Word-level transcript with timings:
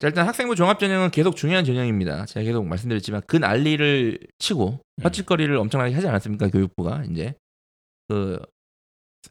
자, 0.00 0.06
일단 0.06 0.28
학생부 0.28 0.54
종합 0.54 0.78
전형은 0.78 1.10
계속 1.10 1.34
중요한 1.34 1.64
전형입니다. 1.64 2.26
제가 2.26 2.44
계속 2.44 2.64
말씀드렸지만 2.66 3.22
그 3.26 3.36
난리를 3.36 4.20
치고 4.38 4.80
음. 4.98 5.04
헛짓거리를 5.04 5.54
엄청나게 5.56 5.94
하지 5.94 6.06
않았습니까? 6.06 6.48
교육부가 6.48 7.02
이제 7.10 7.34
그 8.08 8.38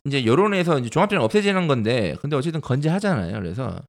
이제 0.06 0.26
여론에서 0.26 0.80
이제 0.80 0.90
종합 0.90 1.10
전형 1.10 1.24
없애지는 1.24 1.68
건데 1.68 2.16
근데 2.22 2.36
어쨌든 2.36 2.60
건재하잖아요. 2.60 3.40
그래서 3.40 3.82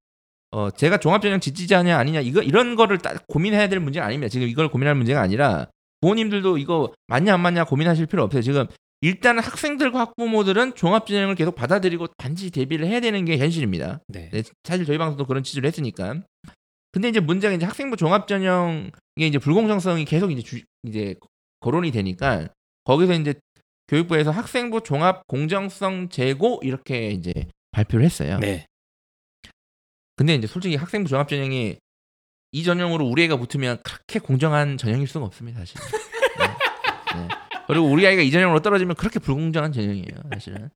어 0.51 0.71
제가 0.71 0.99
종합 0.99 1.21
전형 1.21 1.41
지지자냐 1.41 1.99
아니냐 1.99 2.21
이거 2.21 2.43
이런 2.43 2.77
거를 2.77 2.99
딱 2.99 3.27
고민해야 3.27 3.69
될 3.69 3.81
문제가 3.81 4.07
아닙니다. 4.07 4.30
지금 4.30 4.47
이걸 4.47 4.71
고민할 4.71 4.95
문제가 4.95 5.21
아니라 5.21 5.66
부모님들도 6.01 6.59
이거 6.59 6.93
맞냐 7.09 7.35
안 7.35 7.41
맞냐 7.41 7.65
고민하실 7.65 8.07
필요 8.07 8.23
없어요. 8.23 8.41
지금 8.43 8.66
일단은 9.01 9.43
학생들과 9.43 10.01
학부모들은 10.01 10.74
종합 10.74 11.07
전형을 11.07 11.35
계속 11.35 11.55
받아들이고 11.55 12.07
반드시 12.16 12.51
대비를 12.51 12.87
해야 12.87 13.01
되는 13.01 13.24
게 13.24 13.38
현실입니다. 13.38 14.01
네. 14.09 14.29
네, 14.33 14.43
사실 14.65 14.87
저희 14.87 14.99
방송도 14.99 15.27
그런 15.27 15.43
취지를 15.43 15.66
했으니까. 15.66 16.23
근데 16.92 17.09
이제 17.09 17.20
문제가 17.20 17.55
이제 17.55 17.66
학생부 17.66 17.97
종합 17.97 18.28
전형의 18.28 18.91
이제 19.16 19.38
불공정성이 19.38 20.05
계속 20.05 20.30
이제 20.30 20.42
주, 20.42 20.60
이제 20.84 21.15
거론이 21.60 21.91
되니까 21.91 22.48
거기서 22.84 23.15
이제 23.15 23.34
교육부에서 23.88 24.30
학생부 24.30 24.83
종합 24.83 25.27
공정성 25.27 26.09
제고 26.09 26.60
이렇게 26.62 27.10
이제 27.10 27.32
발표를 27.73 28.05
했어요. 28.05 28.38
네. 28.38 28.66
근데 30.16 30.34
이제 30.34 30.46
솔직히 30.46 30.77
학생부 30.77 31.09
종합 31.09 31.29
전형이 31.29 31.77
이 32.52 32.65
전형으로 32.65 33.07
우리 33.07 33.24
애가 33.24 33.37
붙으면 33.37 33.79
그렇게 33.82 34.18
공정한 34.18 34.79
전형일 34.79 35.07
수가 35.07 35.27
없습니다, 35.27 35.60
사실. 35.60 35.79
네. 36.38 36.46
네. 37.20 37.29
그리고 37.66 37.87
우리 37.87 38.07
아이가 38.07 38.23
이 38.23 38.30
전형으로 38.30 38.60
떨어지면 38.60 38.96
그렇게 38.96 39.18
불공정한 39.18 39.73
전형이에요, 39.73 40.23
사실은. 40.32 40.70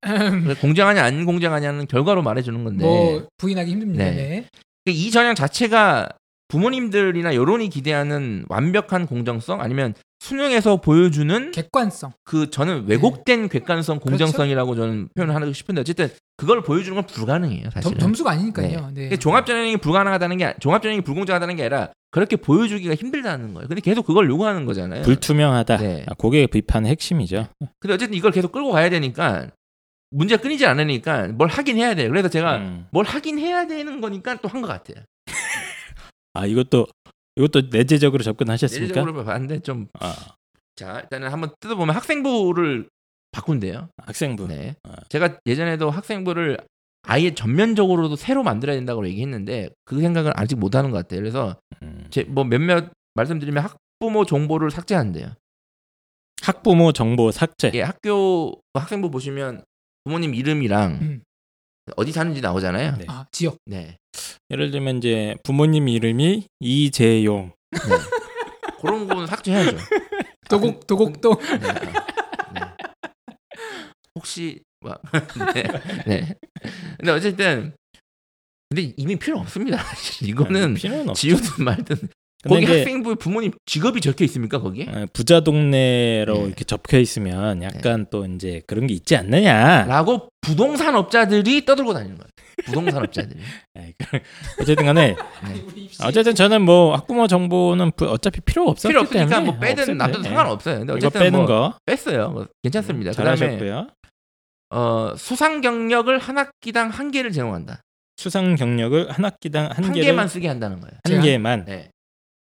공정하냐 0.61 1.03
안 1.03 1.25
공정하냐는 1.25 1.87
결과로 1.87 2.23
말해주는 2.23 2.63
건데. 2.63 2.85
뭐 2.85 3.27
부인하기 3.39 3.71
힘듭니다. 3.71 4.05
네. 4.05 4.47
네. 4.85 4.93
이 4.93 5.11
전형 5.11 5.35
자체가 5.35 6.09
부모님들이나 6.49 7.35
여론이 7.35 7.69
기대하는 7.71 8.45
완벽한 8.49 9.07
공정성 9.07 9.61
아니면 9.61 9.95
수능에서 10.21 10.77
보여주는 10.77 11.51
객관성. 11.51 12.13
그 12.25 12.51
저는 12.51 12.85
왜곡된 12.87 13.49
객관성 13.49 14.01
공정성이라고 14.01 14.77
저는 14.77 15.09
표현을 15.17 15.35
하고 15.35 15.53
싶은데 15.53 15.81
어쨌든 15.81 16.11
그걸 16.37 16.63
보여주는 16.63 16.95
건 16.95 17.07
불가능해요 17.07 17.63
점, 17.65 17.71
사실은. 17.71 17.99
점수가 17.99 18.31
아니니까요. 18.31 18.69
네. 18.89 18.93
그러니까 18.95 19.17
종합 19.17 19.47
전형이 19.47 19.79
불가능하다는 19.79 20.37
게 20.37 20.55
종합 20.61 20.83
전형이 20.83 21.01
불공정하다는 21.01 21.57
게 21.57 21.63
아니라 21.63 21.89
그렇게 22.11 22.37
보여주기가 22.37 22.95
힘들다는 22.95 23.55
거예요. 23.55 23.67
근데 23.67 23.81
계속 23.81 24.07
그걸 24.07 24.29
요구하는 24.29 24.65
거잖아요. 24.67 25.03
불투명하다. 25.03 25.77
네. 25.79 26.05
아, 26.09 26.15
그게 26.15 26.47
비판의 26.47 26.91
핵심이죠. 26.93 27.49
근데 27.81 27.95
어쨌든 27.95 28.15
이걸 28.15 28.31
계속 28.31 28.53
끌고 28.53 28.71
가야 28.73 28.91
되니까 28.91 29.49
문제가 30.13 30.43
끊이지 30.43 30.67
않으니까 30.67 31.29
뭘 31.29 31.49
하긴 31.49 31.77
해야 31.79 31.95
돼요. 31.95 32.09
그래서 32.11 32.29
제가 32.29 32.59
음. 32.59 32.87
뭘 32.93 33.05
하긴 33.07 33.39
해야 33.39 33.67
되는 33.67 34.01
거니까 34.01 34.37
또 34.37 34.49
한 34.49 34.61
것 34.63 34.69
같아요. 34.69 35.05
아 36.35 36.47
이것도 36.47 36.87
이것도 37.37 37.69
내재적으로 37.71 38.23
접근하셨습니까? 38.23 38.89
내적으로 38.95 39.25
봤는데 39.25 39.61
좀 39.61 39.89
아, 39.99 40.15
자, 40.77 41.01
일단은 41.01 41.29
한번 41.29 41.55
뜯어보면 41.61 41.95
학생부를 41.97 42.89
바꾼대요. 43.33 43.89
학생부. 43.97 44.49
네. 44.49 44.77
아. 44.83 44.95
제가 45.09 45.39
예전에도 45.47 45.91
학생부를 45.91 46.59
아예 47.05 47.35
전면적으로도 47.35 48.17
새로 48.17 48.43
만들어야 48.43 48.77
된다고 48.77 49.07
얘기했는데 49.09 49.71
그 49.85 50.01
생각을 50.01 50.33
아직 50.37 50.57
못 50.57 50.75
하는 50.75 50.91
것 50.91 50.99
같아요. 50.99 51.21
그래서 51.21 51.57
음. 51.83 52.07
제뭐 52.11 52.45
몇몇 52.45 52.91
말씀드리면 53.15 53.65
학부모 53.65 54.25
정보를 54.27 54.71
삭제한대요. 54.71 55.33
학부모 56.43 56.93
정보 56.93 57.31
삭제. 57.31 57.71
예, 57.75 57.83
학교 57.83 58.61
학생부 58.75 59.11
보시면 59.11 59.65
부모님 60.05 60.35
이름이랑 60.35 60.99
음. 61.01 61.23
어디 61.97 62.13
사는지 62.13 62.41
나오잖아요. 62.41 62.97
네. 62.97 63.05
아 63.09 63.27
지역. 63.33 63.57
네. 63.67 63.97
예를 64.51 64.71
들면 64.71 64.99
이제 64.99 65.35
부모님 65.43 65.89
이름이 65.89 66.47
이재용. 66.61 67.53
네. 67.71 67.79
그런 68.81 69.07
거는 69.07 69.27
삭제해야죠. 69.27 69.77
도곡 70.49 70.87
도곡동. 70.87 71.37
네. 71.39 71.59
네. 72.55 72.61
혹시 74.15 74.61
뭐 74.81 74.95
네. 75.55 75.63
네. 76.07 76.35
근데 76.99 77.13
어쨌든 77.13 77.75
근데 78.69 78.93
이미 78.97 79.17
필요 79.17 79.39
없습니다. 79.39 79.79
이거는 80.23 80.75
필요는. 80.75 81.15
지우든 81.15 81.65
말든 81.65 81.97
거기 82.49 82.65
학생부 82.67 83.17
부모님 83.17 83.53
직업이 83.67 84.01
적혀 84.01 84.25
있습니까 84.25 84.61
거기에? 84.61 84.87
어, 84.89 85.07
부자 85.13 85.41
동네로 85.41 86.35
네. 86.39 86.45
이렇게 86.47 86.65
접혀 86.65 86.99
있으면 86.99 87.63
약간 87.63 88.07
또 88.11 88.27
이제 88.27 88.63
그런 88.67 88.87
게 88.87 88.95
있지 88.95 89.17
않느냐. 89.17 89.85
라고 89.87 90.29
부동산 90.41 90.95
업자들이 90.97 91.65
떠들고 91.65 91.93
다니는 91.95 92.17
거예요. 92.17 92.29
부동산 92.65 93.03
업자들이. 93.05 93.39
아이, 93.79 93.93
그- 93.99 94.19
어쨌든 94.61 94.85
간에 94.87 95.15
네. 95.45 95.89
어쨌든 96.05 96.35
저는 96.35 96.63
뭐 96.63 96.95
학부모 96.95 97.27
정보는 97.29 97.93
부- 97.93 98.07
어차피 98.11 98.41
필요 98.41 98.69
없었기 98.69 98.89
필요 98.93 99.01
없으니까 99.03 99.27
때문에 99.29 99.51
뭐 99.51 99.59
빼든 99.61 99.97
놔둬도 99.97 100.23
돼. 100.23 100.29
상관없어요. 100.29 100.79
근데 100.81 100.93
어쨌든 100.95 101.21
빼는 101.21 101.39
뭐 101.39 101.47
거 101.47 101.75
뺐어요. 101.87 102.31
뭐 102.31 102.47
괜찮습니다. 102.63 103.13
그다음에 103.13 103.37
잘하셨고요. 103.37 103.87
어, 104.71 105.15
수상 105.17 105.61
경력을 105.61 106.19
한 106.19 106.39
학기당 106.39 106.89
한 106.89 107.11
개를 107.11 107.31
제공한다. 107.33 107.81
수상 108.17 108.55
경력을 108.55 109.11
한 109.11 109.25
학기당 109.25 109.65
한, 109.73 109.85
한, 109.85 109.93
개를 109.93 110.03
개만 110.11 110.29
쓰게 110.29 110.49
한다는 110.49 110.81
거예요. 110.81 110.93
한 111.05 111.11
제한? 111.11 111.23
개만. 111.25 111.65
네. 111.67 111.91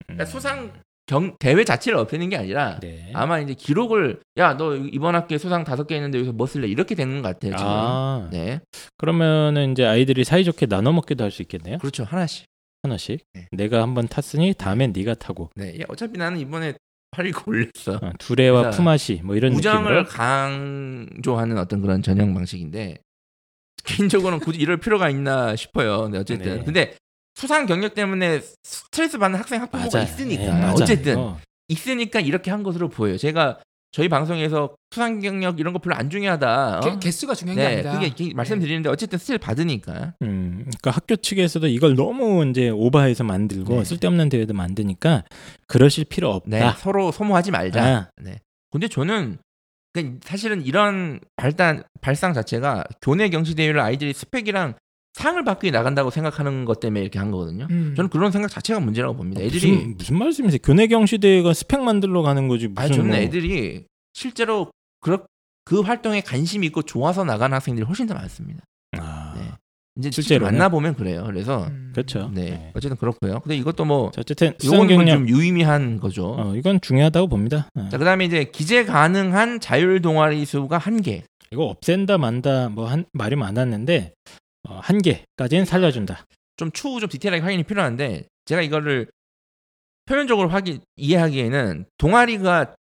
음. 0.09 0.15
그러니까 0.15 0.25
수상 0.27 0.72
경 1.06 1.37
대회 1.39 1.62
자체를 1.62 1.99
없애는 2.00 2.31
게 2.31 2.37
아니라 2.37 2.81
네. 2.81 3.11
아마 3.15 3.39
이제 3.39 3.55
기록을 3.55 4.21
야 4.39 4.56
너 4.56 4.75
이번 4.75 5.15
학기에 5.15 5.39
수상 5.39 5.62
다섯 5.62 5.87
개 5.87 5.94
있는데 5.97 6.19
여기서 6.19 6.33
뭐 6.33 6.47
쓸래 6.49 6.67
이렇게 6.67 6.94
되는 6.97 7.22
것 7.22 7.28
같아요 7.28 7.53
지금. 7.56 7.65
아, 7.71 8.28
네, 8.33 8.61
그러면은 8.99 9.71
이제 9.72 9.84
아이들이 9.87 10.25
사이좋게 10.25 10.66
나눠 10.66 10.93
먹기도 10.93 11.22
할 11.22 11.31
수 11.31 11.43
있겠네요. 11.43 11.78
그렇죠 11.78 12.03
하나씩. 12.05 12.47
하나씩. 12.83 13.21
네. 13.34 13.47
내가 13.53 13.83
한번 13.83 14.09
탔으니 14.09 14.55
다음엔 14.55 14.93
네가 14.97 15.15
타고. 15.15 15.50
네, 15.55 15.78
야, 15.81 15.84
어차피 15.89 16.19
나는 16.19 16.39
이번에 16.41 16.75
819 17.12 17.50
올렸어. 17.50 18.00
어, 18.03 18.12
두레와 18.19 18.71
품앗이 18.71 19.21
뭐 19.22 19.37
이런 19.37 19.53
우정을 19.53 19.83
느낌으로. 20.03 20.05
강조하는 20.06 21.59
어떤 21.59 21.81
그런 21.83 22.03
전형 22.03 22.34
방식인데 22.34 22.99
개인적으로는 23.84 24.41
굳이 24.41 24.59
이럴 24.59 24.78
필요가 24.78 25.09
있나 25.09 25.55
싶어요. 25.56 26.03
근데 26.03 26.19
어쨌든 26.19 26.59
네. 26.59 26.65
근데 26.65 26.95
수상 27.36 27.66
경력 27.66 27.94
때문에 27.94 28.41
스트레스 28.64 29.19
받는 29.19 29.38
학생 29.38 29.60
학부모가 29.60 29.98
맞아. 29.98 30.02
있으니까 30.02 30.69
예. 30.69 30.72
어쨌든 30.72 31.12
이거. 31.12 31.38
있으니까 31.69 32.20
이렇게 32.20 32.50
한 32.50 32.62
것으로 32.62 32.88
보여요. 32.88 33.19
제가 33.19 33.60
저희 33.92 34.08
방송에서 34.08 34.74
수상 34.91 35.20
경력 35.20 35.60
이런 35.60 35.72
거 35.72 35.78
별로 35.78 35.97
안 35.97 36.10
중요하다. 36.10 36.78
어? 36.78 36.80
개, 36.80 36.98
개수가 36.98 37.34
중요한 37.34 37.56
게 37.56 37.62
네, 37.62 37.88
아니다. 37.88 37.98
그게 37.98 38.34
말씀드리는데 38.34 38.88
어쨌든 38.88 39.19
스트레스 39.19 39.38
받으니까. 39.38 40.14
음, 40.22 40.64
그러니까 40.66 40.91
학교 40.91 41.16
측에서도 41.16 41.66
이걸 41.69 41.94
너무 41.94 42.44
이제 42.47 42.70
오버해서 42.70 43.24
만들고 43.24 43.76
네. 43.76 43.84
쓸데없는 43.84 44.28
대회도 44.30 44.54
만드니까 44.54 45.24
그러실 45.66 46.04
필요 46.06 46.30
없다. 46.30 46.50
네, 46.50 46.72
서로 46.78 47.12
소모하지 47.12 47.50
말자. 47.50 47.84
아, 47.84 48.10
네. 48.22 48.38
근데 48.70 48.88
저는 48.88 49.38
그러니까 49.92 50.20
사실은 50.24 50.64
이런 50.64 51.20
발단 51.36 51.82
발상 52.00 52.34
자체가 52.34 52.84
교내 53.00 53.28
경시 53.30 53.54
대회를 53.54 53.80
아이들이 53.80 54.12
스펙이랑 54.12 54.74
상을 55.16 55.43
받기 55.44 55.71
나간다고 55.71 56.10
생각하는 56.10 56.66
것 56.66 56.78
때문에 56.78 57.00
이렇게 57.00 57.19
한 57.19 57.31
거거든요. 57.31 57.66
음. 57.71 57.94
저는 57.97 58.10
그런 58.10 58.31
생각 58.31 58.49
자체가 58.49 58.81
문제라고 58.81 59.16
봅니다. 59.16 59.41
애들이 59.41 59.72
무슨, 59.72 59.97
무슨 59.97 60.19
말씀이세요? 60.19 60.59
교내 60.62 60.87
경 60.88 61.06
시 61.06 61.16
대회가 61.16 61.54
스펙 61.54 61.81
만들러 61.82 62.21
가는 62.21 62.49
거지 62.49 62.69
무슨 62.69 62.82
아니 62.82 62.93
저는 62.94 63.09
뭐. 63.10 63.16
애들이 63.16 63.84
실제로 64.12 64.71
그, 65.00 65.19
그 65.65 65.81
활동에 65.81 66.21
관심 66.21 66.65
있고 66.65 66.82
좋아서 66.82 67.25
나가는 67.25 67.54
학생들이 67.54 67.87
훨씬 67.87 68.06
더 68.06 68.12
많습니다. 68.15 68.60
아, 68.99 69.34
네. 69.38 69.53
이제 69.99 70.10
실제로는? 70.10 70.53
만나 70.53 70.69
보면 70.69 70.94
그래요. 70.97 71.25
그래서 71.25 71.65
음. 71.69 71.93
그렇죠. 71.94 72.31
네. 72.34 72.50
네. 72.50 72.71
어쨌든 72.75 72.98
그렇고요. 72.98 73.41
근데 73.41 73.56
이것도 73.56 73.87
뭐 73.87 74.10
자, 74.10 74.21
어쨌든 74.21 74.53
요건 74.66 74.86
경력 74.86 75.15
좀 75.15 75.28
유의미한 75.30 75.98
거죠. 75.98 76.34
어, 76.39 76.54
이건 76.57 76.78
중요하다고 76.83 77.28
봅니다. 77.28 77.71
어. 77.74 77.89
자, 77.91 77.97
그다음에 77.97 78.27
이제 78.27 78.45
기재 78.53 78.84
가능한 78.84 79.60
자율 79.60 80.03
동아리 80.03 80.45
수가 80.45 80.77
한 80.77 81.01
개. 81.01 81.22
이거 81.53 81.65
없앤다 81.65 82.18
만다 82.18 82.68
뭐 82.68 82.86
한 82.86 83.07
말이 83.13 83.34
많았는데 83.36 84.13
어, 84.68 84.80
한 84.83 84.98
개까지는 85.03 85.65
살려준다. 85.65 86.24
좀 86.57 86.71
추후 86.72 87.01
좀 87.01 87.09
디테일하게 87.09 87.42
확인이 87.42 87.63
필요한데 87.65 88.24
제가 88.47 88.63
이거를 88.63 89.09
표면적으로 90.07 90.48
확인 90.48 90.80
이해하기에는 90.97 91.86
동아리가 91.98 92.74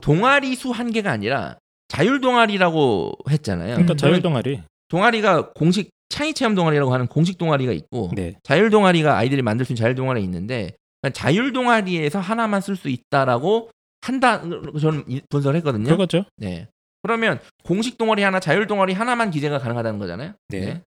동아리 0.00 0.54
수 0.54 0.70
한 0.72 0.90
개가 0.92 1.10
아니라 1.10 1.58
자율 1.88 2.20
동아리라고 2.20 3.12
했잖아요. 3.30 3.70
그러니까 3.74 3.94
음. 3.94 3.96
자율 3.96 4.20
동아리. 4.22 4.62
동아리가 4.88 5.52
공식 5.52 5.90
창의 6.08 6.34
체험 6.34 6.54
동아리라고 6.54 6.92
하는 6.92 7.06
공식 7.06 7.38
동아리가 7.38 7.72
있고 7.72 8.10
네. 8.14 8.34
자율 8.42 8.70
동아리가 8.70 9.16
아이들이 9.16 9.42
만들 9.42 9.64
수 9.66 9.72
있는 9.72 9.80
자율 9.82 9.94
동아리가 9.94 10.22
있는데 10.24 10.72
자율 11.12 11.52
동아리에서 11.52 12.20
하나만 12.20 12.60
쓸 12.60 12.76
수 12.76 12.88
있다라고 12.88 13.70
한다 14.02 14.40
저는 14.80 15.04
이- 15.08 15.20
분석을 15.28 15.56
했거든요. 15.56 15.88
그거죠. 15.88 16.24
네. 16.36 16.68
그러면 17.06 17.38
공식 17.64 17.96
동아리 17.98 18.22
하나, 18.22 18.40
자율 18.40 18.66
동아리 18.66 18.92
하나만 18.92 19.30
기재가 19.30 19.58
가능하다는 19.60 19.98
거잖아요. 20.00 20.32
네. 20.48 20.82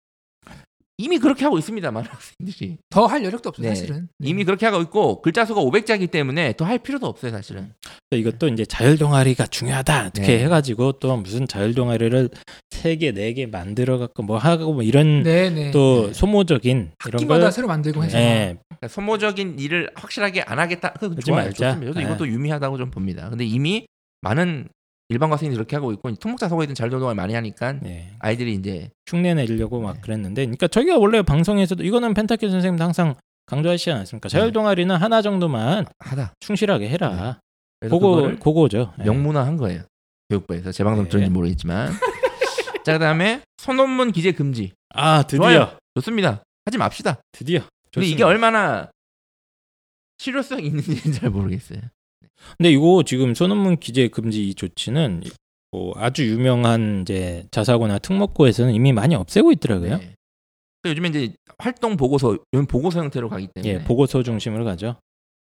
이미 1.01 1.18
그렇게 1.18 1.45
하고 1.45 1.57
있습니다, 1.57 1.92
많은 1.92 2.10
학생들이. 2.12 2.77
더 2.89 3.07
할 3.07 3.24
여력도 3.24 3.48
없어 3.48 3.62
네. 3.62 3.69
사실은. 3.69 4.10
이미 4.19 4.44
그렇게 4.44 4.66
하고 4.66 4.81
있고 4.81 5.21
글자 5.21 5.45
수가 5.45 5.62
500자이기 5.62 6.12
때문에 6.12 6.56
더 6.57 6.66
할 6.66 6.77
필요도 6.77 7.07
없어요, 7.07 7.31
사실은. 7.31 7.71
이것도 8.12 8.50
이제 8.50 8.66
자율 8.66 8.98
동아리가 8.98 9.48
중요하다. 9.48 10.01
이렇게 10.01 10.21
네. 10.21 10.44
해 10.44 10.50
가지고 10.50 10.92
또 11.00 11.16
무슨 11.16 11.48
자율 11.48 11.74
동아리를 11.74 12.30
세 12.69 12.98
개, 12.98 13.13
네개 13.13 13.45
만들어 13.45 13.98
갖고 13.98 14.24
뭐 14.24 14.38
하고 14.38 14.74
뭐 14.74 14.83
이런 14.83 15.24
네네. 15.24 15.71
또 15.71 16.07
네. 16.07 16.13
소모적인 16.13 16.92
이런 17.06 17.13
학기마다 17.13 17.44
걸 17.44 17.51
새로 17.54 17.68
만들고 17.69 18.04
해서. 18.04 18.18
예, 18.19 18.57
그러니까 18.68 18.88
소모적인 18.89 19.57
일을 19.57 19.89
확실하게 19.95 20.42
안 20.42 20.60
하겠다. 20.60 20.92
그 21.00 21.16
좋아요. 21.16 21.44
말자. 21.45 21.75
좋습니다. 21.75 21.92
저도 21.94 22.00
네. 22.01 22.06
이것도 22.06 22.27
유미하다고 22.27 22.77
좀 22.77 22.92
봅니다. 22.92 23.30
근데 23.30 23.45
이미 23.45 23.86
많은 24.19 24.68
일반 25.09 25.29
과생들이 25.31 25.56
그렇게 25.57 25.75
하고 25.75 25.91
있고 25.91 26.13
특목자 26.13 26.47
서고이든 26.47 26.75
자율동을 26.75 27.15
많이 27.15 27.33
하니까 27.33 27.75
예. 27.85 28.11
아이들이 28.19 28.53
이제 28.53 28.91
흉내 29.07 29.33
내려고 29.33 29.81
막 29.81 29.95
네. 29.95 30.01
그랬는데, 30.01 30.44
그러니까 30.45 30.67
저희가 30.67 30.97
원래 31.00 31.23
방송에서도 31.23 31.83
이거는 31.83 32.13
펜타키 32.13 32.47
선생님도 32.47 32.83
항상 32.83 33.15
강조하시지 33.47 33.89
않았습니까? 33.91 34.29
네. 34.29 34.31
자율 34.31 34.51
동아리는 34.51 34.95
하나 34.95 35.23
정도만 35.23 35.88
하다. 35.97 36.33
충실하게 36.39 36.89
해라. 36.89 37.39
그래서 37.79 37.95
그거 37.97 38.35
그거죠. 38.39 38.94
예. 39.00 39.03
명문화한 39.06 39.57
거예요. 39.57 39.81
교육부에서 40.29 40.71
제 40.71 40.83
방송 40.83 41.06
네. 41.06 41.09
들은지 41.09 41.31
모르겠지만. 41.31 41.91
자 42.85 42.94
그다음에 42.94 43.41
소논문 43.57 44.11
기재 44.11 44.33
금지. 44.33 44.73
아 44.94 45.23
드디어 45.23 45.39
좋아요. 45.39 45.77
좋습니다. 45.95 46.44
하지 46.65 46.77
맙시다. 46.77 47.19
드디어. 47.31 47.61
근데 47.91 48.06
이게 48.06 48.17
좋습니다. 48.17 48.27
얼마나 48.27 48.91
실효성이 50.19 50.67
있는지는 50.67 51.13
잘 51.13 51.29
모르겠어요. 51.31 51.79
근데 52.57 52.71
이거 52.71 53.03
지금 53.06 53.33
소논문 53.33 53.77
기재 53.77 54.07
금지 54.07 54.50
이 54.50 54.53
조치는 54.53 55.24
뭐 55.71 55.94
아주 55.97 56.27
유명한 56.27 57.01
이제 57.01 57.45
자사고나 57.51 58.00
특목고에서는 58.00 58.74
이미 58.74 58.91
많이 58.94 59.15
없애고 59.15 59.51
있더라고요. 59.53 59.97
네. 59.97 60.15
요즘에 60.86 61.09
이제 61.09 61.33
활동 61.57 61.97
보고서, 61.97 62.38
요즘 62.53 62.65
보고서 62.65 63.01
형태로 63.01 63.30
가기 63.30 63.50
때문에 63.53 63.74
예, 63.74 63.83
보고서 63.83 64.24
중심으로 64.24 64.63
가죠. 64.63 64.95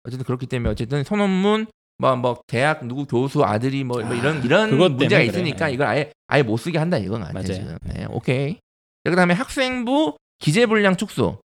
어쨌든 0.04 0.24
그렇기 0.24 0.46
때문에 0.46 0.70
어쨌든 0.70 1.04
소논문 1.04 1.66
뭐, 1.98 2.16
뭐 2.16 2.40
대학 2.46 2.86
누구 2.86 3.06
교수 3.06 3.44
아들이 3.44 3.84
뭐, 3.84 4.02
뭐 4.02 4.14
이런 4.14 4.44
이런 4.44 4.76
문제가. 4.76 5.22
있으니까 5.22 5.70
예. 5.70 5.74
이걸 5.74 5.86
아예 5.86 6.12
아예 6.26 6.42
못 6.42 6.56
쓰게 6.56 6.78
한다 6.78 6.98
이건 6.98 7.22
아니에요 7.22 7.32
맞아요. 7.34 7.44
지금. 7.44 7.78
네, 7.84 8.06
오케이. 8.10 8.54
자, 9.04 9.10
그다음에 9.10 9.34
학생부 9.34 10.16
기재 10.38 10.66
분량 10.66 10.96
축소. 10.96 11.40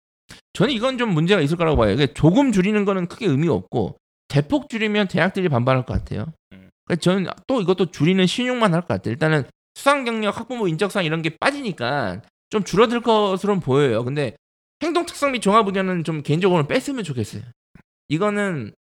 저는 0.54 0.74
이건 0.74 0.98
좀 0.98 1.14
문제가 1.14 1.42
있을 1.42 1.58
거라고 1.58 1.78
봐요. 1.78 2.06
조금 2.08 2.52
줄이는 2.52 2.86
거는 2.86 3.08
크게 3.08 3.26
의미가 3.26 3.54
없고 3.54 3.98
대폭 4.28 4.70
줄이면 4.70 5.08
대학들이 5.08 5.50
반발할 5.50 5.86
것 5.86 5.94
같아요. 5.94 6.26
음. 6.54 6.70
그래서 6.86 7.02
저는 7.02 7.28
또 7.48 7.62
이것도 7.62 7.92
줄이는 7.92 8.26
신용만 8.26 8.74
할 8.74 8.82
것 8.82 8.88
같아요. 8.88 9.12
일단은 9.14 9.44
수상 9.76 10.06
경력, 10.06 10.38
학부모 10.38 10.68
인적상 10.68 11.06
이런 11.06 11.22
게 11.22 11.36
빠지니까 11.40 12.22
좀 12.50 12.64
줄어들 12.64 13.02
것으로 13.02 13.60
보여요. 13.60 14.04
근데 14.04 14.36
행동 14.84 15.06
특성 15.06 15.32
및 15.32 15.42
종합 15.42 15.68
의견은 15.68 16.04
좀 16.04 16.22
개인적으로는 16.24 16.68
뺐으면 16.68 17.04
좋겠어요. 17.04 17.42
이거는 18.10 18.74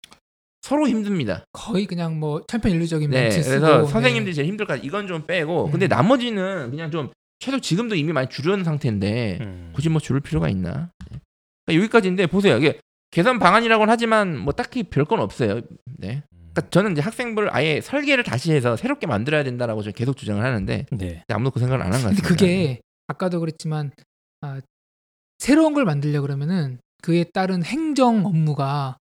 서로 0.61 0.87
힘듭니다. 0.87 1.45
거의 1.51 1.85
그냥 1.85 2.19
뭐 2.19 2.41
천편일률적인 2.47 3.09
네, 3.09 3.21
멘트 3.23 3.43
쓰고 3.43 3.59
그래서 3.59 3.81
네. 3.83 3.87
선생님들이 3.87 4.33
제일 4.35 4.47
힘들 4.47 4.65
것 4.65 4.73
같아요. 4.73 4.85
이건 4.87 5.07
좀 5.07 5.25
빼고, 5.25 5.69
근데 5.69 5.87
음. 5.87 5.89
나머지는 5.89 6.71
그냥 6.71 6.89
좀 6.91 7.11
최소 7.39 7.59
지금도 7.59 7.95
이미 7.95 8.13
많이 8.13 8.29
줄여놓은 8.29 8.63
상태인데 8.63 9.39
음. 9.41 9.71
굳이 9.75 9.89
뭐 9.89 9.99
줄일 10.01 10.21
필요가 10.21 10.49
있나? 10.49 10.89
네. 11.11 11.19
그러니까 11.65 11.83
여기까지인데 11.83 12.27
보세요. 12.27 12.57
이게 12.57 12.79
개선 13.15 13.39
방안이라고는 13.39 13.89
하지만 13.89 14.37
뭐 14.37 14.51
딱히 14.51 14.83
별 14.83 15.05
건 15.05 15.21
없어요. 15.21 15.61
네. 15.97 16.21
그러니까 16.51 16.69
저는 16.69 16.91
이제 16.93 17.01
학생부를 17.01 17.49
아예 17.55 17.79
설계를 17.79 18.23
다시 18.25 18.51
해서 18.51 18.75
새롭게 18.75 19.07
만들어야 19.07 19.43
된다라고 19.43 19.83
저는 19.83 19.93
계속 19.93 20.17
주장을 20.17 20.43
하는데 20.43 20.85
네. 20.91 21.23
아무도 21.29 21.51
그 21.51 21.59
생각을 21.61 21.81
안 21.85 21.93
한 21.93 22.01
것 22.01 22.09
같습니다. 22.09 22.27
그게 22.27 22.81
아까도 23.07 23.39
그랬지만 23.39 23.91
아, 24.41 24.59
새로운 25.39 25.73
걸 25.73 25.85
만들려 25.85 26.19
그러면은 26.21 26.79
그에 27.03 27.23
따른 27.33 27.63
행정 27.63 28.25
업무가 28.25 28.97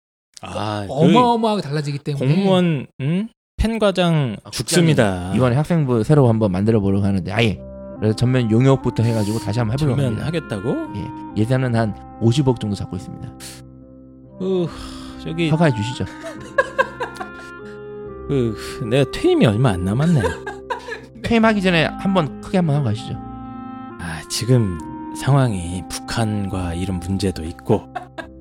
아, 0.40 0.84
그 0.87 0.93
어마어마하게 0.93 1.61
달라지기 1.62 1.99
때문에 1.99 2.34
공무원 2.34 2.87
음? 3.00 3.28
펜 3.58 3.78
과장 3.78 4.37
아, 4.44 4.50
죽습니다. 4.50 5.34
이번에 5.34 5.54
학생부 5.56 6.02
새로 6.04 6.28
한번 6.28 6.50
만들어 6.52 6.81
보려고 6.81 7.04
하는데 7.04 7.31
아예 7.32 7.61
그래서 7.99 8.16
전면 8.16 8.50
용역부터 8.50 9.02
해가지고 9.02 9.38
다시 9.40 9.58
한번 9.58 9.75
해보려고 9.78 10.00
전면 10.00 10.22
합니다. 10.22 10.26
하겠다고? 10.26 11.37
예산은 11.37 11.75
한 11.75 11.94
50억 12.22 12.58
정도 12.61 12.75
잡고 12.75 12.96
있습니다. 12.96 13.37
그 14.38 14.69
저기 15.23 15.49
허가해 15.50 15.73
주시죠. 15.75 16.05
그 18.29 18.56
내가 18.88 19.11
퇴임이 19.11 19.46
얼마 19.46 19.70
안 19.70 19.85
남았네. 19.85 20.23
퇴임하기 21.23 21.61
전에 21.62 21.85
한번 21.85 22.40
크게 22.40 22.58
한번 22.58 22.76
하고 22.76 22.85
가시죠. 22.87 23.14
아 24.00 24.23
지금 24.31 24.79
상황이 25.20 25.82
북한과 25.90 26.75
이런 26.75 27.00
문제도 27.00 27.43
있고 27.44 27.93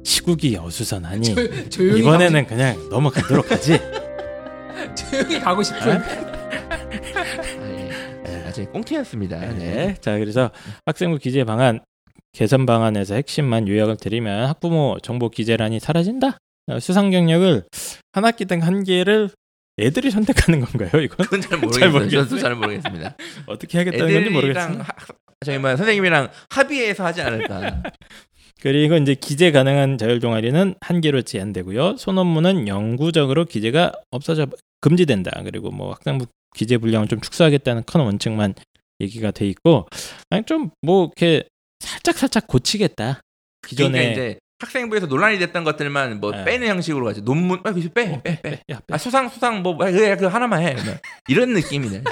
시국이 0.04 0.56
어수선하니 0.58 1.70
조, 1.70 1.84
이번에는 1.84 2.46
그냥 2.48 2.78
넘어가도록 2.90 3.52
하지. 3.52 3.80
가고, 3.80 4.94
싶- 4.96 5.10
조용히 5.12 5.40
가고 5.40 5.64
싶은 5.64 5.92
아? 5.92 5.96
아, 5.96 7.26
예. 7.64 7.90
네, 8.24 8.44
아직 8.48 8.72
꽁트였습니다. 8.72 9.40
네. 9.40 9.54
네. 9.54 9.96
자 10.00 10.18
그래서 10.20 10.52
학생부 10.86 11.18
기재 11.18 11.44
방안 11.44 11.80
개선 12.38 12.68
방안에서 12.68 13.16
핵심만 13.16 13.68
요약을 13.68 13.98
드리면 13.98 14.48
학부모 14.48 15.00
정보 15.02 15.28
기재란이 15.28 15.80
사라진다. 15.80 16.38
어, 16.68 16.80
수상 16.80 17.10
경력을 17.10 17.64
한 18.14 18.26
학기당 18.26 18.62
한 18.62 18.84
개를 18.84 19.32
애들이 19.80 20.12
선택하는 20.12 20.62
건가요? 20.62 21.02
이건 21.02 21.18
그건 21.26 21.42
잘잘 21.42 21.60
모르겠어요. 21.90 22.10
저도 22.10 22.38
잘 22.38 22.54
모르겠습니다. 22.54 23.16
어떻게 23.48 23.80
하겠다는 23.80 24.14
건지 24.14 24.30
모르겠어요. 24.30 24.82
하, 24.82 24.86
저희 25.44 25.58
뭐 25.58 25.76
선생님이랑 25.76 26.30
합의해서 26.52 27.06
하지 27.06 27.24
않을까. 27.24 27.82
그리고 28.62 28.98
이제 28.98 29.16
기재 29.16 29.50
가능한 29.50 29.98
자율 29.98 30.20
동아리는 30.20 30.76
한 30.80 31.02
개로 31.02 31.24
제한되고요. 31.24 31.98
소논문은 31.98 32.68
영구적으로 32.68 33.46
기재가 33.46 33.94
없어져 34.12 34.46
금지된다. 34.80 35.42
그리고 35.44 35.72
뭐 35.72 35.94
학생부 35.94 36.28
기재 36.56 36.78
분량을 36.78 37.08
좀 37.08 37.20
축소하겠다는 37.20 37.82
큰 37.86 38.02
원칙만 38.02 38.54
얘기가 39.02 39.32
돼 39.32 39.48
있고, 39.48 39.88
아니 40.30 40.44
좀 40.44 40.70
뭐 40.84 41.06
이렇게 41.06 41.44
살짝 41.80 42.18
살짝 42.18 42.48
고치겠다. 42.48 43.22
기존에 43.66 43.92
그러니까 43.92 44.12
이제 44.12 44.40
학생부에서 44.60 45.06
논란이 45.06 45.38
됐던 45.40 45.64
것들만 45.64 46.20
뭐 46.20 46.32
네. 46.32 46.44
빼는 46.44 46.68
형식으로 46.68 47.06
가지. 47.06 47.22
논문 47.22 47.60
아 47.64 47.72
그래서 47.72 47.90
빼, 47.90 48.14
어, 48.14 48.22
빼, 48.22 48.42
빼. 48.42 48.62
야, 48.72 48.80
빼. 48.88 48.94
아 48.94 48.98
수상 48.98 49.30
수상 49.30 49.62
뭐 49.62 49.74
아, 49.76 49.92
그래 49.92 50.16
그 50.16 50.26
하나만 50.26 50.64
해. 50.64 50.74
뭐 50.74 50.96
이런 51.28 51.54
느낌이네. 51.54 52.04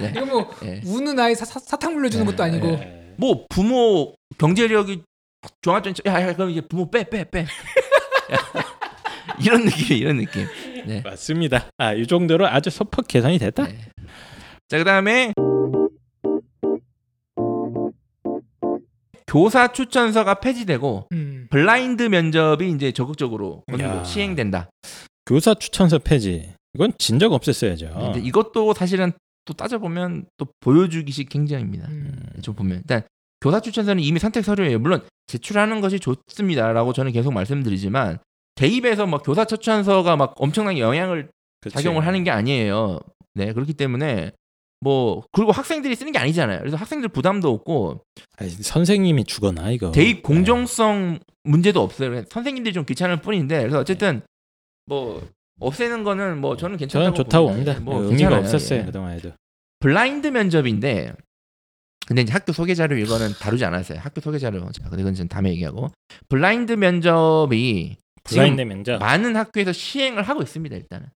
네. 0.00 0.12
이거 0.14 0.26
뭐 0.26 0.54
예. 0.64 0.80
우는 0.84 1.18
아이 1.18 1.34
사, 1.34 1.44
사, 1.44 1.76
탕 1.76 1.94
물려주는 1.94 2.24
네, 2.24 2.30
것도 2.30 2.42
아니고 2.42 2.66
네. 2.66 3.14
뭐 3.16 3.46
부모 3.48 4.14
경제력이 4.38 5.02
종합전 5.62 5.94
야, 6.06 6.22
야 6.22 6.34
그럼 6.34 6.50
이제 6.50 6.60
부모 6.60 6.90
빼빼 6.90 7.30
빼. 7.30 7.46
이런 9.42 9.64
느낌 9.64 9.96
이런 9.96 10.16
느낌. 10.18 10.46
네. 10.86 11.02
맞습니다. 11.04 11.68
아, 11.78 11.92
이 11.94 12.06
정도로 12.06 12.46
아주 12.46 12.70
소폭 12.70 13.08
개선이 13.08 13.38
됐다. 13.38 13.66
네. 13.66 13.78
자 14.68 14.78
그다음에 14.78 15.32
교사 19.28 19.68
추천서가 19.68 20.40
폐지되고 20.40 21.08
음. 21.12 21.46
블라인드 21.50 22.04
면접이 22.04 22.70
이제 22.70 22.92
적극적으로 22.92 23.62
야. 23.78 24.02
시행된다. 24.02 24.70
교사 25.26 25.54
추천서 25.54 25.98
폐지. 25.98 26.54
이건 26.74 26.92
진작 26.98 27.28
없앴어야죠. 27.32 27.94
근데 27.94 28.20
이것도 28.20 28.72
사실은 28.72 29.12
또 29.44 29.52
따져보면 29.52 30.26
또 30.38 30.46
보여주기식 30.60 31.34
행정입니다. 31.34 31.88
음. 31.88 32.22
좀 32.42 32.54
보면 32.54 32.78
일단 32.78 33.02
교사 33.40 33.60
추천서는 33.60 34.02
이미 34.02 34.18
선택 34.18 34.44
서류예요. 34.44 34.78
물론 34.78 35.02
제출하는 35.26 35.82
것이 35.82 36.00
좋습니다라고 36.00 36.94
저는 36.94 37.12
계속 37.12 37.32
말씀드리지만 37.32 38.18
대입에서 38.54 39.06
막 39.06 39.22
교사 39.22 39.44
추천서가 39.44 40.16
막 40.16 40.34
엄청나게 40.38 40.80
영향을 40.80 41.28
그치. 41.60 41.74
작용을 41.74 42.06
하는 42.06 42.24
게 42.24 42.30
아니에요. 42.30 42.98
네 43.34 43.52
그렇기 43.52 43.74
때문에 43.74 44.32
뭐 44.80 45.24
그리고 45.32 45.50
학생들이 45.52 45.94
쓰는 45.96 46.12
게 46.12 46.18
아니잖아요. 46.18 46.60
그래서 46.60 46.76
학생들 46.76 47.08
부담도 47.08 47.50
없고 47.50 48.02
아니, 48.36 48.50
선생님이 48.50 49.24
죽어나 49.24 49.70
이거. 49.70 49.90
대입 49.90 50.22
공정성 50.22 51.18
문제도 51.44 51.80
없어요. 51.82 52.24
선생님들이 52.30 52.72
좀 52.72 52.84
귀찮을 52.84 53.20
뿐인데 53.20 53.60
그래서 53.60 53.80
어쨌든 53.80 54.22
뭐 54.86 55.26
없애는 55.60 56.04
거는 56.04 56.40
뭐 56.40 56.56
저는 56.56 56.76
네. 56.76 56.80
괜찮다고 56.80 57.04
저는 57.04 57.16
좋다고 57.24 57.48
봅니다. 57.48 57.72
봅니다. 57.74 57.90
뭐 57.90 58.02
의미가 58.02 58.16
괜찮아요. 58.30 58.40
없었어요 58.40 58.80
예. 58.80 58.84
그동안에도. 58.84 59.32
블라인드 59.80 60.28
면접인데 60.28 61.12
근데 62.06 62.22
이제 62.22 62.32
학교 62.32 62.52
소개 62.52 62.74
자료 62.74 62.96
이거는 62.96 63.32
다루지 63.38 63.64
않았어요. 63.64 63.98
학교 64.00 64.20
소개 64.20 64.38
자료. 64.38 64.60
자, 64.72 64.88
근데 64.88 65.02
이건 65.02 65.14
좀 65.14 65.28
다음에 65.28 65.50
얘기하고 65.50 65.88
블라인드 66.28 66.72
면접이 66.72 67.96
블라인드 68.24 68.62
면접. 68.62 68.98
많은 68.98 69.36
학교에서 69.36 69.72
시행을 69.72 70.22
하고 70.22 70.42
있습니다. 70.42 70.74
일단은 70.76 71.08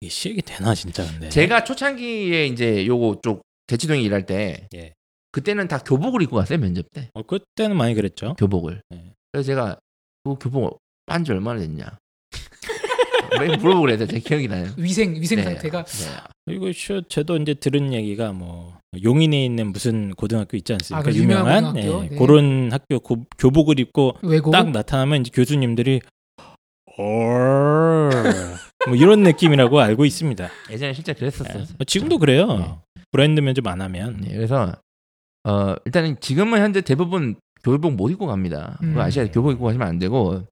이게 0.00 0.10
시행이 0.10 0.42
되나 0.42 0.74
진짜 0.74 1.04
근데. 1.10 1.28
제가 1.28 1.64
초창기에 1.64 2.46
이제 2.46 2.86
요거 2.86 3.20
쪽 3.22 3.42
대치동에 3.66 4.00
일할 4.02 4.26
때 4.26 4.68
예. 4.74 4.92
그때는 5.32 5.68
다 5.68 5.78
교복을 5.78 6.22
입고 6.22 6.36
갔어요 6.36 6.58
면접 6.58 6.86
때 6.92 7.10
어, 7.14 7.22
그때는 7.22 7.76
많이 7.76 7.94
그랬죠. 7.94 8.34
교복을. 8.38 8.82
네. 8.90 9.12
그래서 9.32 9.46
제가 9.46 9.78
그 10.24 10.34
교복 10.40 10.78
빤지 11.06 11.32
얼마나 11.32 11.60
됐냐. 11.60 11.98
왜 13.40 13.48
물어보고 13.56 13.80
그래요. 13.82 14.06
제 14.06 14.18
기억이 14.20 14.48
나요. 14.48 14.66
위생 14.76 15.14
위생 15.14 15.38
네. 15.38 15.44
상태가 15.44 15.84
네. 15.84 16.54
이거 16.54 16.70
쇼 16.72 17.00
저도 17.02 17.36
이제 17.38 17.54
들은 17.54 17.92
얘기가 17.92 18.32
뭐 18.32 18.78
용인에 19.02 19.44
있는 19.44 19.72
무슨 19.72 20.10
고등학교 20.14 20.56
있지 20.56 20.72
않습니까? 20.74 20.98
아, 21.00 21.02
그 21.02 21.16
유명한 21.18 21.72
고등학교? 21.72 22.04
예, 22.04 22.08
네. 22.10 22.16
그런 22.16 22.70
학교 22.72 23.00
고- 23.00 23.24
교복을 23.38 23.80
입고 23.80 24.18
외고 24.22 24.50
딱 24.50 24.70
나타나면 24.70 25.22
이제 25.22 25.30
교수님들이 25.34 26.00
뭐 28.86 28.96
이런 28.96 29.22
느낌이라고 29.22 29.80
알고 29.80 30.04
있습니다. 30.04 30.48
예전에 30.70 30.92
실제 30.92 31.12
그랬었어요. 31.12 31.64
예. 31.80 31.84
지금도 31.84 32.18
그래요. 32.18 32.46
네. 32.58 32.78
브랜드 33.10 33.40
면접 33.40 33.66
안 33.66 33.80
하면 33.80 34.20
네, 34.20 34.34
그래서 34.34 34.72
어 35.44 35.74
일단은 35.84 36.18
지금은 36.20 36.60
현재 36.60 36.80
대부분 36.80 37.36
교복 37.62 37.94
못 37.94 38.10
입고 38.10 38.26
갑니다. 38.26 38.78
음. 38.82 38.90
그거 38.90 39.02
아시아요? 39.02 39.30
교복 39.30 39.52
입고 39.52 39.64
가시면 39.64 39.86
안 39.86 39.98
되고 39.98 40.44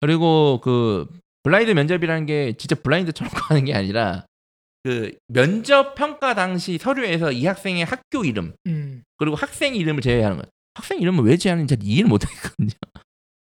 그리고 0.00 0.60
그 0.62 1.06
블라인드 1.42 1.70
면접이라는 1.72 2.26
게 2.26 2.54
진짜 2.58 2.74
블라인드처럼 2.76 3.30
하는 3.48 3.64
게 3.64 3.74
아니라 3.74 4.26
그 4.82 5.12
면접 5.28 5.94
평가 5.94 6.34
당시 6.34 6.78
서류에서 6.78 7.32
이 7.32 7.46
학생의 7.46 7.84
학교 7.84 8.24
이름 8.24 8.54
음. 8.66 9.02
그리고 9.16 9.36
학생 9.36 9.74
이름을 9.74 10.02
제외하는 10.02 10.36
거예요. 10.38 10.50
학생 10.74 11.00
이름을 11.00 11.24
왜 11.24 11.36
제외하는지 11.36 11.76
잘 11.76 11.84
이해를 11.84 12.08
못 12.08 12.24
하겠거든요. 12.24 12.70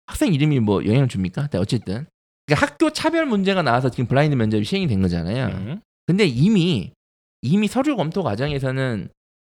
학생 0.06 0.34
이름이 0.34 0.60
뭐 0.60 0.84
영향을 0.84 1.08
줍니까? 1.08 1.42
근데 1.42 1.58
어쨌든 1.58 2.06
그러니까 2.50 2.66
학교 2.66 2.90
차별 2.90 3.26
문제가 3.26 3.62
나와서 3.62 3.90
지금 3.90 4.06
블라인드 4.06 4.34
면접이 4.34 4.64
시행이 4.64 4.88
된 4.88 5.00
거잖아요. 5.00 5.46
음. 5.46 5.80
근데 6.06 6.26
이미 6.26 6.92
이미 7.42 7.68
서류 7.68 7.96
검토 7.96 8.24
과정에서는 8.24 9.08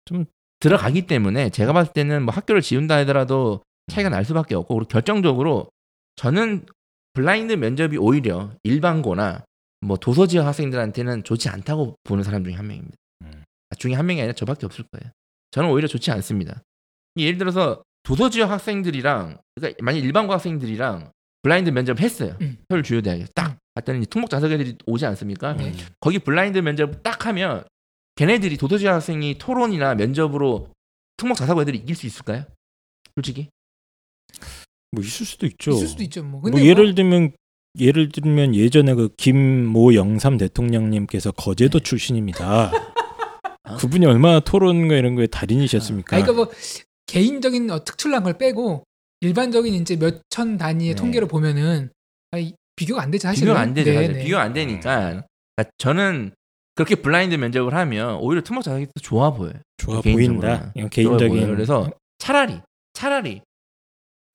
좀 0.04 0.26
들어가기 0.60 1.08
때문에 1.08 1.50
제가 1.50 1.72
봤을 1.72 1.92
때는 1.92 2.22
뭐 2.22 2.32
학교를 2.32 2.62
지운다 2.62 2.96
하더라도 2.98 3.62
차이가 3.88 4.08
날 4.08 4.24
수밖에 4.24 4.54
없고 4.54 4.74
그리고 4.74 4.88
결정적으로 4.88 5.68
저는 6.14 6.66
블라인드 7.14 7.54
면접이 7.54 7.96
오히려 7.96 8.52
일반고나 8.62 9.44
뭐 9.80 9.96
도서 9.96 10.26
지역 10.28 10.46
학생들한테는 10.46 11.24
좋지 11.24 11.48
않다고 11.48 11.96
보는 12.04 12.22
사람 12.22 12.44
중에 12.44 12.54
한 12.54 12.68
명입니다. 12.68 12.96
음. 13.24 13.42
아, 13.70 13.74
중에 13.74 13.94
한 13.94 14.06
명이 14.06 14.20
아니라 14.20 14.34
저밖에 14.34 14.66
없을 14.66 14.84
거예요. 14.92 15.12
저는 15.50 15.68
오히려 15.68 15.88
좋지 15.88 16.12
않습니다. 16.12 16.62
예를 17.16 17.38
들어서 17.38 17.82
도서 18.04 18.30
지역 18.30 18.50
학생들이랑 18.50 19.38
그러니까 19.56 19.84
만약 19.84 19.98
일반고 19.98 20.32
학생들이랑 20.32 21.10
블라인드 21.44 21.68
면접 21.70 22.00
했어요. 22.00 22.36
음. 22.40 22.56
서울 22.70 22.82
주요 22.82 23.02
대학에 23.02 23.26
딱 23.34 23.58
갔더니 23.74 23.98
이제 23.98 24.06
특목 24.06 24.30
자석 24.30 24.50
애들이 24.50 24.76
오지 24.86 25.04
않습니까? 25.04 25.52
네. 25.52 25.74
거기 26.00 26.18
블라인드 26.18 26.58
면접 26.58 27.02
딱 27.02 27.26
하면 27.26 27.64
걔네들이 28.16 28.56
도서지 28.56 28.86
학생이 28.86 29.36
토론이나 29.38 29.94
면접으로 29.94 30.70
특목 31.18 31.36
자사고 31.36 31.60
애들이 31.60 31.78
이길 31.78 31.94
수 31.94 32.06
있을까요? 32.06 32.44
솔직히 33.14 33.48
뭐 34.90 35.04
있을 35.04 35.26
수도 35.26 35.44
있죠. 35.46 35.72
있을 35.72 35.88
수도 35.88 36.02
있죠. 36.04 36.22
뭐. 36.22 36.40
뭐 36.40 36.40
근데 36.42 36.64
예를 36.64 36.94
들면 36.94 37.32
예를 37.78 38.08
들면 38.08 38.54
예전에 38.54 38.94
그 38.94 39.10
김모 39.16 39.94
영삼 39.94 40.38
대통령님께서 40.38 41.32
거제도 41.32 41.78
네. 41.78 41.82
출신입니다. 41.84 42.70
아. 43.64 43.76
그분이 43.76 44.06
얼마나 44.06 44.40
토론과 44.40 44.94
이런 44.94 45.14
거에 45.14 45.26
달인이셨습니까? 45.26 46.16
아, 46.16 46.22
그러니까 46.22 46.44
뭐 46.44 46.52
개인적인 47.06 47.70
어, 47.70 47.84
특출난 47.84 48.22
걸 48.22 48.38
빼고 48.38 48.84
일반적인 49.28 49.72
이제 49.74 49.96
몇 49.96 50.22
천 50.30 50.56
단위의 50.58 50.94
네. 50.94 50.94
통계를 50.96 51.28
보면은 51.28 51.90
아니, 52.32 52.54
비교가 52.76 53.02
안 53.02 53.10
되지 53.10 53.22
사실은. 53.22 53.46
비교가 53.46 53.60
안 53.60 53.74
되죠. 53.74 53.90
네, 53.90 53.96
사실. 53.96 54.12
네. 54.14 54.24
비교가 54.24 54.42
안 54.42 54.52
되니까 54.52 55.00
그러니까 55.56 55.70
저는 55.78 56.32
그렇게 56.74 56.96
블라인드 56.96 57.36
면접을 57.36 57.72
하면 57.74 58.16
오히려 58.16 58.42
특목 58.42 58.62
자석이 58.62 58.86
더 58.86 58.90
좋아 59.00 59.30
보여요. 59.32 59.54
좋아. 59.76 60.00
보인다. 60.00 60.72
좋아 60.76 60.88
개인적인 60.88 61.28
보여요. 61.28 61.46
그래서 61.54 61.90
차라리 62.18 62.60
차라리 62.94 63.42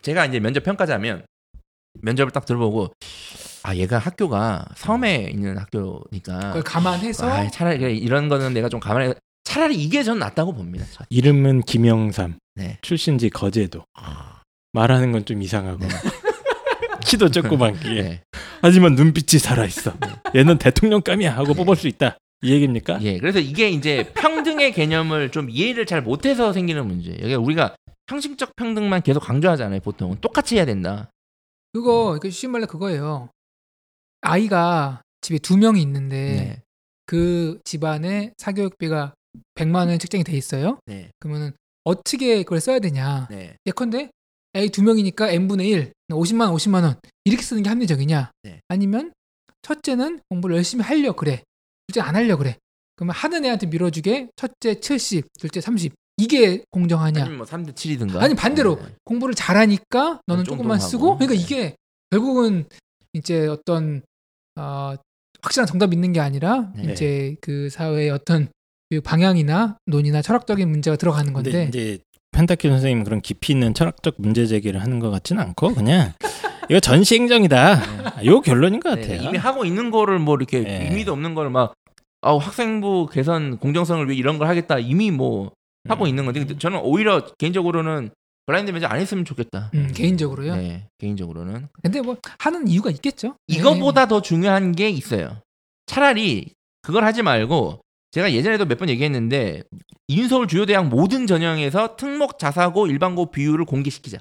제가 0.02 0.26
이제 0.26 0.40
면접 0.40 0.64
평가자면 0.64 1.26
면접을 2.02 2.32
딱 2.32 2.46
들어보고 2.46 2.94
아 3.64 3.76
얘가 3.76 3.98
학교가 3.98 4.66
섬에 4.78 5.30
있는 5.34 5.58
학교니까 5.58 6.40
그걸 6.48 6.64
감안해서 6.64 7.30
아, 7.30 7.48
차라리 7.50 7.98
이런 7.98 8.30
거는 8.30 8.54
내가 8.54 8.70
좀 8.70 8.80
감안해 8.80 9.16
차라리 9.44 9.76
이게 9.76 10.04
전 10.04 10.20
낫다고 10.20 10.54
봅니다. 10.54 10.86
저. 10.94 11.04
이름은 11.10 11.64
김영삼. 11.64 12.38
네. 12.56 12.78
출신지 12.82 13.30
거제도. 13.30 13.84
아, 13.96 14.39
말하는 14.74 15.12
건 15.12 15.26
좀 15.26 15.42
이상하고. 15.42 15.80
키도 17.06 17.30
조그만 17.32 17.80
게. 17.80 18.02
네. 18.02 18.22
하지만 18.62 18.94
눈빛이 18.96 19.40
살아 19.40 19.66
있어. 19.66 19.94
얘는 20.36 20.58
대통령감이야 20.58 21.36
하고 21.36 21.54
뽑을 21.54 21.76
수 21.76 21.88
있다. 21.88 22.18
이 22.42 22.52
얘기입니까? 22.52 23.02
예, 23.02 23.18
그래서 23.18 23.40
이게 23.40 23.70
이제 23.70 24.12
평등의 24.14 24.72
개념을 24.74 25.32
좀 25.32 25.50
이해를 25.50 25.86
잘 25.86 26.02
못해서 26.02 26.54
생기는 26.54 26.86
문제예요. 26.88 27.20
이게 27.22 27.36
우리가 27.36 27.76
형식적 28.10 28.56
평등만 28.56 29.02
계속 29.02 29.22
강조하잖아요. 29.22 29.82
보통은 29.82 30.18
똑같이 30.22 30.56
해야 30.56 30.66
된다. 30.66 31.10
그거 31.74 32.18
그 32.22 32.30
쉬운 32.32 32.52
말로 32.52 32.66
그거예요. 32.68 33.30
아이가 34.22 35.02
집에 35.22 35.38
두 35.40 35.58
명이 35.58 35.82
있는데 35.82 36.16
네, 36.16 36.62
그 37.06 37.60
집안에 37.64 38.34
사교육비가 38.38 39.14
100만 39.56 39.88
원 39.88 40.00
책정이 40.00 40.24
돼 40.24 40.34
있어요. 40.34 40.80
네, 40.86 41.12
그러면은 41.20 41.52
어떻게 41.84 42.44
그걸 42.44 42.60
써야 42.62 42.80
되냐? 42.80 43.28
네, 43.30 43.56
예컨대 43.66 44.10
A 44.56 44.70
두 44.70 44.84
명이니까 44.84 45.30
n분의 45.30 45.70
1, 45.70 45.94
50만 46.12 46.42
원, 46.48 46.56
50만 46.56 46.84
원 46.84 46.96
이렇게 47.26 47.44
쓰는 47.44 47.64
게 47.64 47.70
합리적이냐? 47.70 48.32
네. 48.44 48.62
아니면 48.68 49.14
첫째는 49.62 50.22
공부를 50.30 50.56
열심히 50.56 50.84
하려 50.84 51.14
그래, 51.14 51.44
둘째 51.88 52.02
안 52.02 52.16
하려 52.16 52.38
그래. 52.38 52.58
그러면 52.96 53.16
하는 53.16 53.46
애한테 53.46 53.68
밀어주게 53.68 54.30
첫째 54.36 54.80
70, 54.80 55.28
둘째 55.40 55.62
30 55.62 55.94
이게 56.18 56.64
공정하냐? 56.72 57.22
아니면 57.22 57.38
뭐 57.38 57.46
3대 57.46 57.74
7이든가. 57.74 58.18
아니 58.18 58.36
반대로 58.36 58.78
공부를 59.06 59.36
잘하니까 59.36 60.22
너는 60.28 60.44
좀 60.44 60.58
조금만. 60.58 60.80
쓰고 60.80 61.18
그러니까 61.18 61.34
네. 61.34 61.42
이게 61.42 61.76
결국은 62.10 62.66
이제 63.14 63.48
어떤 63.48 64.02
어, 64.56 64.96
확실한 65.42 65.66
정답이 65.68 65.96
있는 65.96 66.12
게 66.12 66.20
아니라 66.20 66.74
네. 66.76 66.92
이제 66.92 67.36
그 67.40 67.70
사회의 67.70 68.10
어떤 68.10 68.50
그 68.90 69.00
방향이나 69.02 69.78
논의나 69.86 70.22
철학적인 70.22 70.68
문제가 70.70 70.98
들어가는 70.98 71.32
건데 71.32 71.68
이제 71.70 72.00
펜타키 72.32 72.68
선생님 72.70 73.04
그런 73.04 73.22
깊이 73.22 73.54
있는 73.54 73.74
철학적 73.74 74.16
문제 74.18 74.46
제기를 74.46 74.82
하는 74.82 75.00
것 75.00 75.10
같지는 75.10 75.42
않고 75.44 75.74
그냥 75.74 76.14
이거 76.70 76.80
전시 76.80 77.16
행정이다. 77.16 78.26
요 78.26 78.42
결론인 78.42 78.80
것 78.80 78.96
네, 78.96 79.02
같아요. 79.02 79.30
이미 79.30 79.38
하고 79.38 79.66
있는 79.66 79.90
거를 79.92 80.20
뭐 80.20 80.36
이렇게 80.36 80.62
네. 80.62 80.88
의미도 80.90 81.12
없는 81.12 81.34
거를 81.34 81.50
막 81.50 81.74
아우 82.22 82.38
학생부 82.38 83.08
개선 83.12 83.58
공정성을 83.58 84.08
위해 84.08 84.18
이런 84.18 84.38
걸 84.38 84.48
하겠다 84.48 84.78
이미 84.78 85.10
뭐 85.10 85.52
하고 85.88 86.04
음. 86.06 86.10
있는 86.10 86.26
건데 86.26 86.42
근데 86.42 86.58
저는 86.58 86.80
오히려 86.84 87.26
개인적으로는 87.38 88.12
블라인드 88.46 88.72
면접 88.72 88.92
안 88.92 89.00
했으면 89.00 89.26
좋겠다. 89.26 89.72
음, 89.74 89.92
개인적으로요. 89.96 90.56
네, 90.56 90.88
개인적으로는 91.00 91.68
근데 91.82 92.02
뭐 92.02 92.18
하는 92.40 92.68
이유가 92.68 92.90
있겠죠. 92.92 93.36
네. 93.48 93.58
이거보다 93.58 94.08
더 94.08 94.22
중요한 94.22 94.72
게 94.74 94.90
있어요. 94.90 95.42
차라리 95.88 96.52
그걸 96.82 97.04
하지 97.04 97.22
말고 97.24 97.80
제가 98.12 98.32
예전에도 98.34 98.66
몇 98.66 98.78
번 98.80 98.90
얘기했는데 98.90 99.64
인서울 100.08 100.48
주요 100.48 100.66
대학 100.66 100.88
모든 100.88 101.28
전형에서 101.28 101.96
특목 101.96 102.40
자사고 102.40 102.88
일반고 102.88 103.32
비율을 103.32 103.66
공개시키자. 103.66 104.18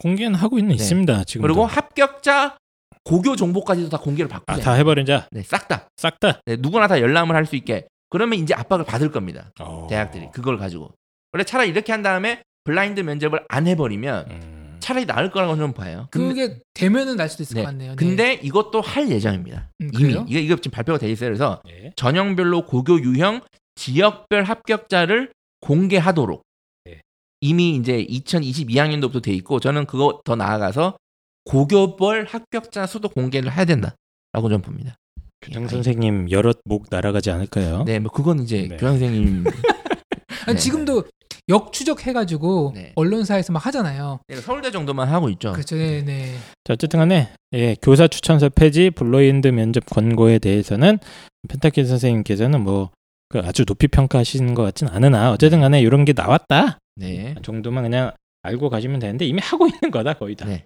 공개는 0.00 0.34
하고 0.34 0.58
있는 0.58 0.70
네. 0.70 0.74
있습니다. 0.74 1.24
지금 1.24 1.42
그리고 1.42 1.64
합격자 1.64 2.56
고교 3.04 3.36
정보까지도 3.36 3.88
다 3.88 3.98
공개를 3.98 4.28
바꾸자. 4.28 4.52
아, 4.52 4.56
다 4.58 4.72
해버리자. 4.74 5.28
네, 5.30 5.42
싹 5.42 5.66
다. 5.68 5.88
싹 5.96 6.18
다. 6.20 6.40
네, 6.46 6.56
누구나 6.58 6.86
다 6.88 7.00
열람을 7.00 7.34
할 7.34 7.46
수 7.46 7.56
있게. 7.56 7.86
그러면 8.10 8.38
이제 8.38 8.52
압박을 8.54 8.84
받을 8.84 9.10
겁니다. 9.10 9.50
어. 9.60 9.86
대학들이 9.88 10.28
그걸 10.32 10.58
가지고. 10.58 10.90
원래 11.32 11.44
차라리 11.44 11.70
이렇게 11.70 11.92
한 11.92 12.02
다음에 12.02 12.42
블라인드 12.64 13.00
면접을 13.00 13.44
안 13.48 13.66
해버리면 13.66 14.26
음. 14.30 14.61
차라리 14.82 15.06
나을 15.06 15.30
거라고 15.30 15.56
좀 15.56 15.72
봐요. 15.72 16.08
근데, 16.10 16.28
그게 16.28 16.60
되면은 16.74 17.16
날 17.16 17.28
수도 17.28 17.44
있을 17.44 17.54
네. 17.54 17.62
것 17.62 17.66
같네요. 17.68 17.90
네. 17.92 17.96
근데 17.96 18.34
이것도 18.34 18.80
할 18.80 19.08
예정입니다. 19.08 19.70
음, 19.80 19.90
이미 19.94 20.12
그래요? 20.12 20.26
이게 20.28 20.40
이거 20.40 20.56
지금 20.56 20.72
발표가 20.72 20.98
돼 20.98 21.10
있어요. 21.10 21.28
그래서 21.28 21.62
네. 21.64 21.92
전형별로 21.96 22.66
고교 22.66 23.00
유형 23.00 23.40
지역별 23.76 24.42
합격자를 24.42 25.32
공개하도록 25.60 26.42
네. 26.84 27.00
이미 27.40 27.76
이제 27.76 28.04
2022학년도부터 28.04 29.22
돼 29.22 29.32
있고 29.34 29.60
저는 29.60 29.86
그거 29.86 30.20
더 30.24 30.34
나아가서 30.34 30.96
고교별 31.44 32.24
합격자 32.24 32.86
수도 32.86 33.08
공개를 33.08 33.52
해야 33.52 33.64
된다라고 33.64 34.48
좀 34.48 34.60
봅니다. 34.60 34.96
교장 35.40 35.68
선생님 35.68 36.30
여럿 36.30 36.60
목 36.64 36.86
날아가지 36.90 37.30
않을까요? 37.30 37.84
네, 37.84 37.98
뭐 37.98 38.10
그건 38.10 38.40
이제 38.40 38.68
네. 38.68 38.76
교장 38.76 38.98
선생님 38.98 39.44
아니, 40.46 40.54
네. 40.54 40.56
지금도 40.56 41.04
역추적 41.48 42.06
해가지고 42.06 42.72
네. 42.74 42.92
언론사에서 42.94 43.52
막 43.52 43.64
하잖아요. 43.66 44.20
서울대 44.42 44.70
정도만 44.70 45.08
하고 45.08 45.28
있죠. 45.30 45.52
그렇죠. 45.52 45.76
네, 45.76 46.02
네. 46.02 46.34
자, 46.64 46.74
어쨌든 46.74 47.00
간에 47.00 47.30
예, 47.52 47.76
교사 47.82 48.08
추천서 48.08 48.48
폐지 48.48 48.90
블라인드 48.90 49.48
면접 49.48 49.84
권고에 49.86 50.38
대해서는 50.38 50.98
펜타키 51.48 51.84
선생님께서는 51.84 52.62
뭐 52.62 52.90
그 53.32 53.38
아주 53.38 53.64
높이 53.64 53.88
평가하시는 53.88 54.52
것 54.52 54.62
같진 54.62 54.88
않으나 54.88 55.32
어쨌든 55.32 55.60
간에 55.60 55.80
이런 55.80 56.04
게 56.04 56.12
나왔다 56.14 56.78
네. 56.96 57.34
정도만 57.42 57.82
그냥 57.82 58.12
알고 58.42 58.68
가시면 58.68 59.00
되는데 59.00 59.24
이미 59.24 59.40
하고 59.40 59.66
있는 59.66 59.90
거다 59.90 60.12
거의 60.12 60.36
다. 60.36 60.44
네. 60.44 60.64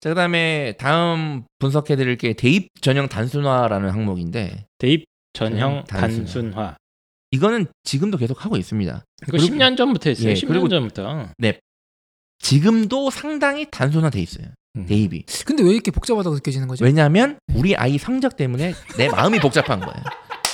자, 0.00 0.08
그다음에 0.08 0.74
다음 0.78 1.44
분석해 1.60 1.94
드릴 1.94 2.16
게 2.16 2.32
대입 2.32 2.68
전형 2.80 3.06
단순화라는 3.08 3.90
항목인데 3.90 4.64
대입 4.78 5.04
전형 5.32 5.78
음, 5.78 5.84
단순화. 5.84 6.16
단순화. 6.24 6.76
이거는 7.32 7.66
지금도 7.84 8.18
계속 8.18 8.44
하고 8.44 8.56
있습니다. 8.56 9.04
이거 9.22 9.30
그리고- 9.32 9.46
10년 9.54 9.76
전부터 9.76 10.10
했어요. 10.10 10.30
예, 10.30 10.34
10년 10.34 10.48
그리고- 10.48 10.68
전부터. 10.68 11.28
지금도 12.38 13.10
상당히 13.10 13.66
단순화돼 13.70 14.20
있어요. 14.20 14.46
음. 14.76 14.86
대입이. 14.86 15.24
근데 15.44 15.62
왜 15.62 15.70
이렇게 15.72 15.90
복잡하다고 15.90 16.36
느껴지는 16.36 16.68
거죠? 16.68 16.84
왜냐하면 16.84 17.38
우리 17.54 17.76
아이 17.76 17.98
성적 17.98 18.36
때문에 18.36 18.74
내 18.96 19.08
마음이 19.08 19.38
복잡한 19.40 19.80
거예요. 19.80 20.02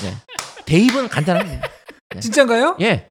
네. 0.03 0.15
대입은 0.65 1.09
간단합니다. 1.09 1.69
진짜인가요? 2.21 2.77
예, 2.81 3.09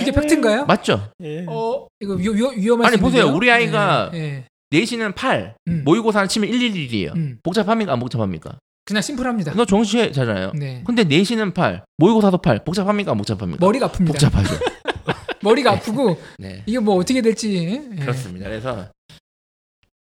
이게 0.00 0.12
팩트인가요? 0.12 0.66
맞죠. 0.66 1.10
예. 1.22 1.44
어, 1.48 1.86
이거 2.00 2.14
위, 2.14 2.28
위, 2.28 2.34
위험할 2.58 2.86
아니, 2.88 2.96
수 2.96 3.02
보세요. 3.02 3.22
있는데요? 3.22 3.36
우리 3.36 3.50
아이가 3.50 4.10
네, 4.12 4.18
네. 4.20 4.44
내신은 4.70 5.14
8, 5.14 5.54
음. 5.68 5.82
모의고사는 5.84 6.28
치면 6.28 6.50
111이에요. 6.50 7.16
음. 7.16 7.38
복잡합니까? 7.42 7.92
안 7.92 7.98
복잡합니까? 7.98 8.58
그냥 8.86 9.02
심플합니다. 9.02 9.52
너 9.54 9.64
정시잖아요. 9.64 10.52
네. 10.54 10.82
근데 10.86 11.02
내신은 11.02 11.52
8, 11.52 11.82
모의고사도 11.98 12.38
8. 12.38 12.64
복잡합니까? 12.64 13.10
안 13.10 13.18
복잡합니까? 13.18 13.64
머리가 13.66 13.88
아픕니다. 13.88 14.06
복잡하죠. 14.06 14.54
머리가 15.42 15.72
아프고 15.72 16.16
네. 16.38 16.62
이게 16.66 16.78
뭐 16.78 16.94
어떻게 16.94 17.20
될지 17.20 17.88
예. 17.92 17.96
그렇습니다. 17.96 18.48
그래서 18.48 18.86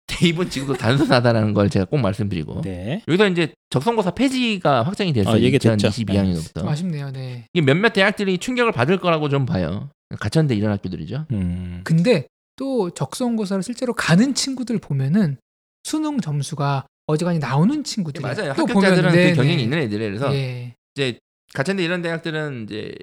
대입은 0.07 0.49
지금도 0.49 0.73
단순하다라는 0.73 1.53
걸 1.53 1.69
제가 1.69 1.85
꼭 1.85 1.99
말씀드리고 1.99 2.61
네. 2.61 3.01
여기서 3.07 3.27
이제 3.29 3.53
적성고사 3.69 4.11
폐지가 4.11 4.83
확정이 4.83 5.13
됐어요. 5.13 5.35
어, 5.35 5.39
얘기됐죠. 5.39 5.87
2022학년부터 5.89 6.59
좀 6.59 6.67
아쉽네요. 6.67 7.11
네. 7.11 7.45
이게 7.53 7.63
몇몇 7.63 7.93
대학들이 7.93 8.39
충격을 8.39 8.71
받을 8.71 8.97
거라고 8.97 9.29
좀 9.29 9.45
봐요. 9.45 9.89
가천대 10.19 10.55
이런 10.55 10.71
학교들이죠. 10.71 11.27
음. 11.31 11.81
근데 11.83 12.25
또 12.55 12.89
적성고사를 12.89 13.61
실제로 13.63 13.93
가는 13.93 14.33
친구들 14.33 14.79
보면은 14.79 15.37
수능 15.83 16.19
점수가 16.19 16.85
어지간히 17.07 17.39
나오는 17.39 17.83
친구들 17.83 18.21
맞아요. 18.21 18.53
또 18.53 18.61
합격자들은 18.61 19.03
보면, 19.09 19.11
네, 19.15 19.29
그 19.31 19.35
경쟁이 19.37 19.57
네. 19.57 19.63
있는 19.63 19.77
애들이에요. 19.79 20.09
그래서 20.11 20.33
예. 20.35 20.75
이제 20.95 21.17
가천대 21.53 21.83
이런 21.83 22.01
대학들은 22.01 22.63
이제 22.69 22.95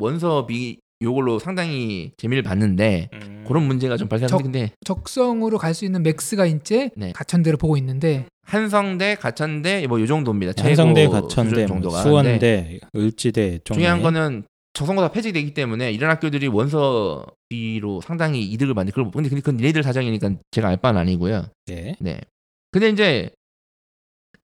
원서비 0.00 0.78
요걸로 1.02 1.38
상당히 1.38 2.12
재미를 2.16 2.42
봤는데 2.42 3.10
음. 3.12 3.44
그런 3.46 3.64
문제가 3.64 3.96
좀 3.96 4.08
발생하는데 4.08 4.70
적- 4.84 5.04
적성으로 5.04 5.58
갈 5.58 5.74
수 5.74 5.84
있는 5.84 6.02
맥스가 6.02 6.46
이제 6.46 6.90
네. 6.96 7.12
가천대를 7.12 7.56
보고 7.58 7.76
있는데 7.76 8.26
한성대, 8.46 9.16
가천대 9.16 9.86
뭐 9.88 10.00
요 10.00 10.06
정도입니다. 10.06 10.52
한성대, 10.62 11.08
가천대, 11.08 11.56
뭐 11.66 11.66
정도가. 11.66 12.02
수원대, 12.02 12.78
을지대. 12.94 13.58
중요한 13.64 14.00
거는 14.02 14.44
적성고사 14.72 15.10
폐지되기 15.10 15.52
때문에 15.54 15.90
이런 15.92 16.10
학교들이 16.10 16.46
원서비로 16.48 18.00
상당히 18.02 18.42
이득을 18.44 18.74
받는 18.74 18.92
그걸 18.92 19.10
근데 19.10 19.28
근데 19.28 19.40
그건 19.42 19.62
얘들 19.64 19.82
사정이니까 19.82 20.30
제가 20.50 20.68
알 20.68 20.76
바는 20.76 21.00
아니고요. 21.00 21.46
네. 21.66 21.96
네. 21.98 22.20
근데 22.70 22.88
이제 22.90 23.30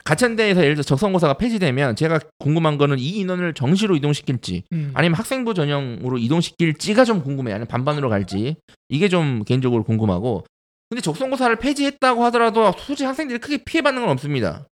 가천대에서 0.04 0.62
예를 0.62 0.74
들어 0.74 0.82
적성고사가 0.82 1.34
폐지되면 1.34 1.96
제가 1.96 2.20
궁금한 2.38 2.78
거는 2.78 2.98
이 2.98 3.18
인원을 3.18 3.54
정시로 3.54 3.96
이동시킬지 3.96 4.64
음. 4.72 4.90
아니면 4.94 5.16
학생부 5.16 5.54
전형으로 5.54 6.18
이동시킬지가 6.18 7.04
좀 7.04 7.22
궁금해요. 7.22 7.54
아니면 7.54 7.68
반반으로 7.68 8.08
갈지 8.08 8.56
이게 8.88 9.08
좀 9.08 9.44
개인적으로 9.44 9.84
궁금하고 9.84 10.44
근데 10.90 11.00
적성고사를 11.00 11.56
폐지했다고 11.56 12.24
하더라도 12.24 12.70
솔직히 12.78 13.06
학생들이 13.06 13.38
크게 13.38 13.64
피해받는 13.64 14.02
건 14.02 14.10
없습니다. 14.10 14.66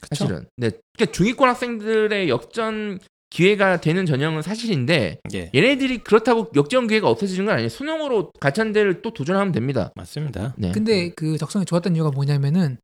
그쵸? 0.00 0.24
사실은. 0.24 0.46
네. 0.56 0.70
그러니까 0.96 1.12
중위권 1.12 1.48
학생들의 1.48 2.28
역전 2.28 2.98
기회가 3.30 3.80
되는 3.80 4.06
전형은 4.06 4.42
사실인데 4.42 5.18
예. 5.34 5.50
얘네들이 5.54 5.98
그렇다고 5.98 6.50
역전 6.54 6.86
기회가 6.86 7.08
없어지는 7.08 7.46
건 7.46 7.54
아니에요. 7.54 7.68
수능으로 7.68 8.30
가천대를 8.38 9.02
또 9.02 9.12
도전하면 9.12 9.52
됩니다. 9.52 9.92
맞습니다. 9.96 10.54
네. 10.56 10.70
근데 10.72 11.10
그 11.10 11.36
적성이 11.36 11.64
좋았던 11.64 11.96
이유가 11.96 12.10
뭐냐면은 12.10 12.78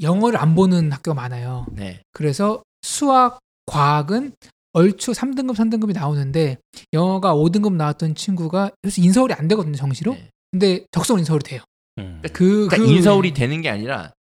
영어를 0.00 0.38
안 0.38 0.54
보는 0.54 0.92
학교가 0.92 1.14
많아요. 1.14 1.66
네. 1.72 2.00
그래서 2.12 2.62
수학, 2.82 3.38
과학은 3.66 4.32
얼추 4.72 5.12
3등급, 5.12 5.54
3등급이 5.54 5.92
나오는데 5.92 6.58
영어가 6.92 7.34
5등급 7.34 7.74
나왔던 7.74 8.14
친구가 8.14 8.70
사실 8.84 9.04
인서울이 9.04 9.34
안 9.34 9.48
되거든요, 9.48 9.76
정시로. 9.76 10.12
네. 10.12 10.28
근데 10.50 10.84
적성은 10.92 11.20
인서울이 11.20 11.42
돼요. 11.42 11.60
음. 11.98 12.20
그, 12.32 12.68
그러니까 12.68 12.76
그 12.76 12.86
인서울이 12.86 13.34
되는 13.34 13.60
게 13.60 13.68
아니라 13.68 14.12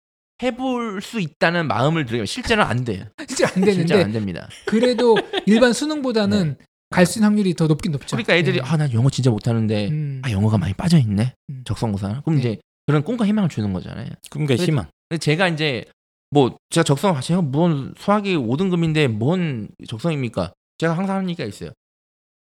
해볼 0.42 1.00
수 1.02 1.20
있다는 1.20 1.66
마음을 1.66 2.04
들이면 2.06 2.26
실제는 2.26 2.64
안 2.64 2.84
돼요. 2.84 3.04
실제 3.28 3.44
안 3.44 3.52
실제 3.54 3.72
되는데 3.72 4.02
안 4.02 4.12
됩니다. 4.12 4.48
그래도 4.66 5.16
일반 5.46 5.72
수능보다는 5.72 6.56
갈수 6.90 7.18
있는 7.18 7.28
확률이 7.28 7.54
더 7.54 7.66
높긴 7.66 7.92
높죠. 7.92 8.16
그러니까 8.16 8.34
애들이 8.34 8.60
네. 8.60 8.62
아난 8.62 8.92
영어 8.92 9.10
진짜 9.10 9.30
못하는데 9.30 9.88
음. 9.88 10.22
아 10.24 10.30
영어가 10.30 10.58
많이 10.58 10.72
빠져 10.74 10.98
있네. 10.98 11.34
음. 11.50 11.62
적성고사. 11.64 12.22
그럼 12.24 12.36
네. 12.36 12.40
이제 12.40 12.60
그런 12.86 13.02
꿈과 13.02 13.26
희망을 13.26 13.48
주는 13.48 13.72
거잖아요. 13.72 14.10
꿈과 14.30 14.56
희망. 14.56 14.86
근데 15.08 15.18
제가 15.18 15.48
이제 15.48 15.84
뭐 16.30 16.56
제가 16.70 16.84
적성 16.84 17.20
제가 17.20 17.42
뭔 17.42 17.94
수학이 17.96 18.36
5등급인데 18.36 19.08
뭔 19.08 19.68
적성입니까? 19.86 20.52
제가 20.78 20.96
항상 20.96 21.16
하는 21.16 21.30
얘기가 21.30 21.46
있어요. 21.48 21.70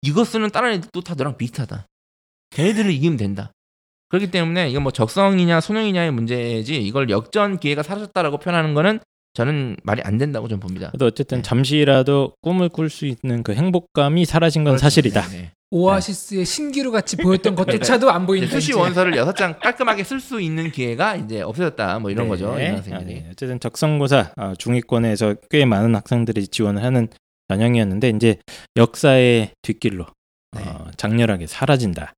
이거 0.01 0.23
쓰는 0.23 0.49
다른 0.49 0.73
애들도 0.73 1.01
다 1.01 1.15
너랑 1.15 1.37
비슷하다. 1.37 1.85
걔네들을 2.51 2.91
이기면 2.91 3.17
된다. 3.17 3.51
그렇기 4.09 4.29
때문에 4.29 4.69
이건 4.69 4.83
뭐 4.83 4.91
적성이냐 4.91 5.61
수능이냐의 5.61 6.11
문제지 6.11 6.75
이걸 6.75 7.09
역전 7.09 7.59
기회가 7.59 7.81
사라졌다라고 7.81 8.39
표현하는 8.39 8.73
거는 8.73 8.99
저는 9.33 9.77
말이 9.83 10.01
안 10.03 10.17
된다고 10.17 10.49
좀 10.49 10.59
봅니다. 10.59 10.89
그래도 10.89 11.05
어쨌든 11.05 11.37
네. 11.37 11.41
잠시라도 11.41 12.33
꿈을 12.41 12.67
꿀 12.67 12.89
수 12.89 13.05
있는 13.05 13.43
그 13.43 13.53
행복감이 13.53 14.25
사라진 14.25 14.65
건 14.65 14.77
사실이다. 14.77 15.27
네, 15.29 15.37
네. 15.37 15.51
오아시스의 15.71 16.45
신기루 16.45 16.91
같이 16.91 17.15
보였던 17.15 17.55
것조차도 17.55 18.11
안 18.11 18.27
보이는 18.27 18.47
수시 18.47 18.73
원서를 18.73 19.15
여섯 19.15 19.33
장 19.35 19.57
깔끔하게 19.59 20.03
쓸 20.03 20.19
수 20.19 20.41
있는 20.41 20.69
기회가 20.69 21.15
이제 21.15 21.41
없어졌다. 21.41 21.99
뭐 21.99 22.11
이런 22.11 22.27
거죠. 22.27 22.53
네. 22.55 22.71
아, 22.71 22.75
학생들이. 22.75 23.13
네. 23.13 23.27
어쨌든 23.31 23.59
적성고사 23.59 24.33
어, 24.37 24.53
중위권에서 24.57 25.35
꽤 25.49 25.65
많은 25.65 25.95
학생들이 25.95 26.47
지원을 26.47 26.83
하는 26.83 27.07
전형이었는데 27.47 28.09
이제 28.09 28.37
역사의 28.75 29.53
뒷길로 29.61 30.05
네. 30.51 30.63
어, 30.63 30.91
장렬하게 30.97 31.47
사라진다. 31.47 32.13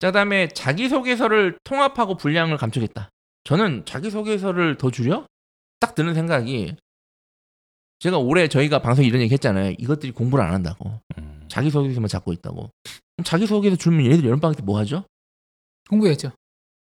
자, 0.00 0.08
그다음에 0.08 0.48
자기소개서를 0.48 1.56
통합하고 1.64 2.16
분량을 2.16 2.58
감추겠다. 2.58 3.08
저는 3.44 3.86
자기소개서를 3.86 4.76
더 4.76 4.90
줄여? 4.90 5.24
딱 5.80 5.94
드는 5.94 6.12
생각이 6.12 6.76
제가 8.00 8.18
올해 8.18 8.48
저희가 8.48 8.80
방송 8.80 9.04
이런 9.04 9.20
얘기 9.22 9.32
했잖아요. 9.32 9.74
이것들이 9.78 10.12
공부를 10.12 10.44
안 10.44 10.52
한다고. 10.52 11.00
음. 11.18 11.44
자기소개서만 11.48 12.08
잡고 12.08 12.32
있다고. 12.32 12.70
그럼 13.16 13.24
자기소개서 13.24 13.76
줄면 13.76 14.06
얘들 14.06 14.24
여름방학 14.24 14.56
때 14.56 14.62
뭐 14.62 14.78
하죠? 14.78 15.04
공부했죠. 15.88 16.32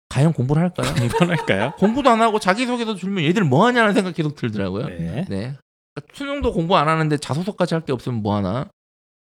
과연 0.10 0.34
공부를 0.34 0.62
할까요? 0.64 0.88
이번 1.06 1.30
할까요? 1.30 1.74
공부도 1.78 2.10
안 2.10 2.22
하고 2.22 2.40
자기소개서 2.40 2.96
줄면 2.96 3.24
얘들 3.26 3.44
뭐 3.44 3.66
하냐는 3.66 3.94
생각 3.94 4.16
계속 4.16 4.36
들더라고요. 4.36 4.88
네. 4.88 5.26
네. 5.30 5.56
그러니까 5.94 6.14
수능도 6.14 6.54
공부 6.54 6.76
안 6.78 6.88
하는데 6.88 7.16
자소서까지 7.18 7.74
할 7.76 7.82
게 7.86 7.92
없으면 7.92 8.22
뭐 8.22 8.36
하나? 8.36 8.70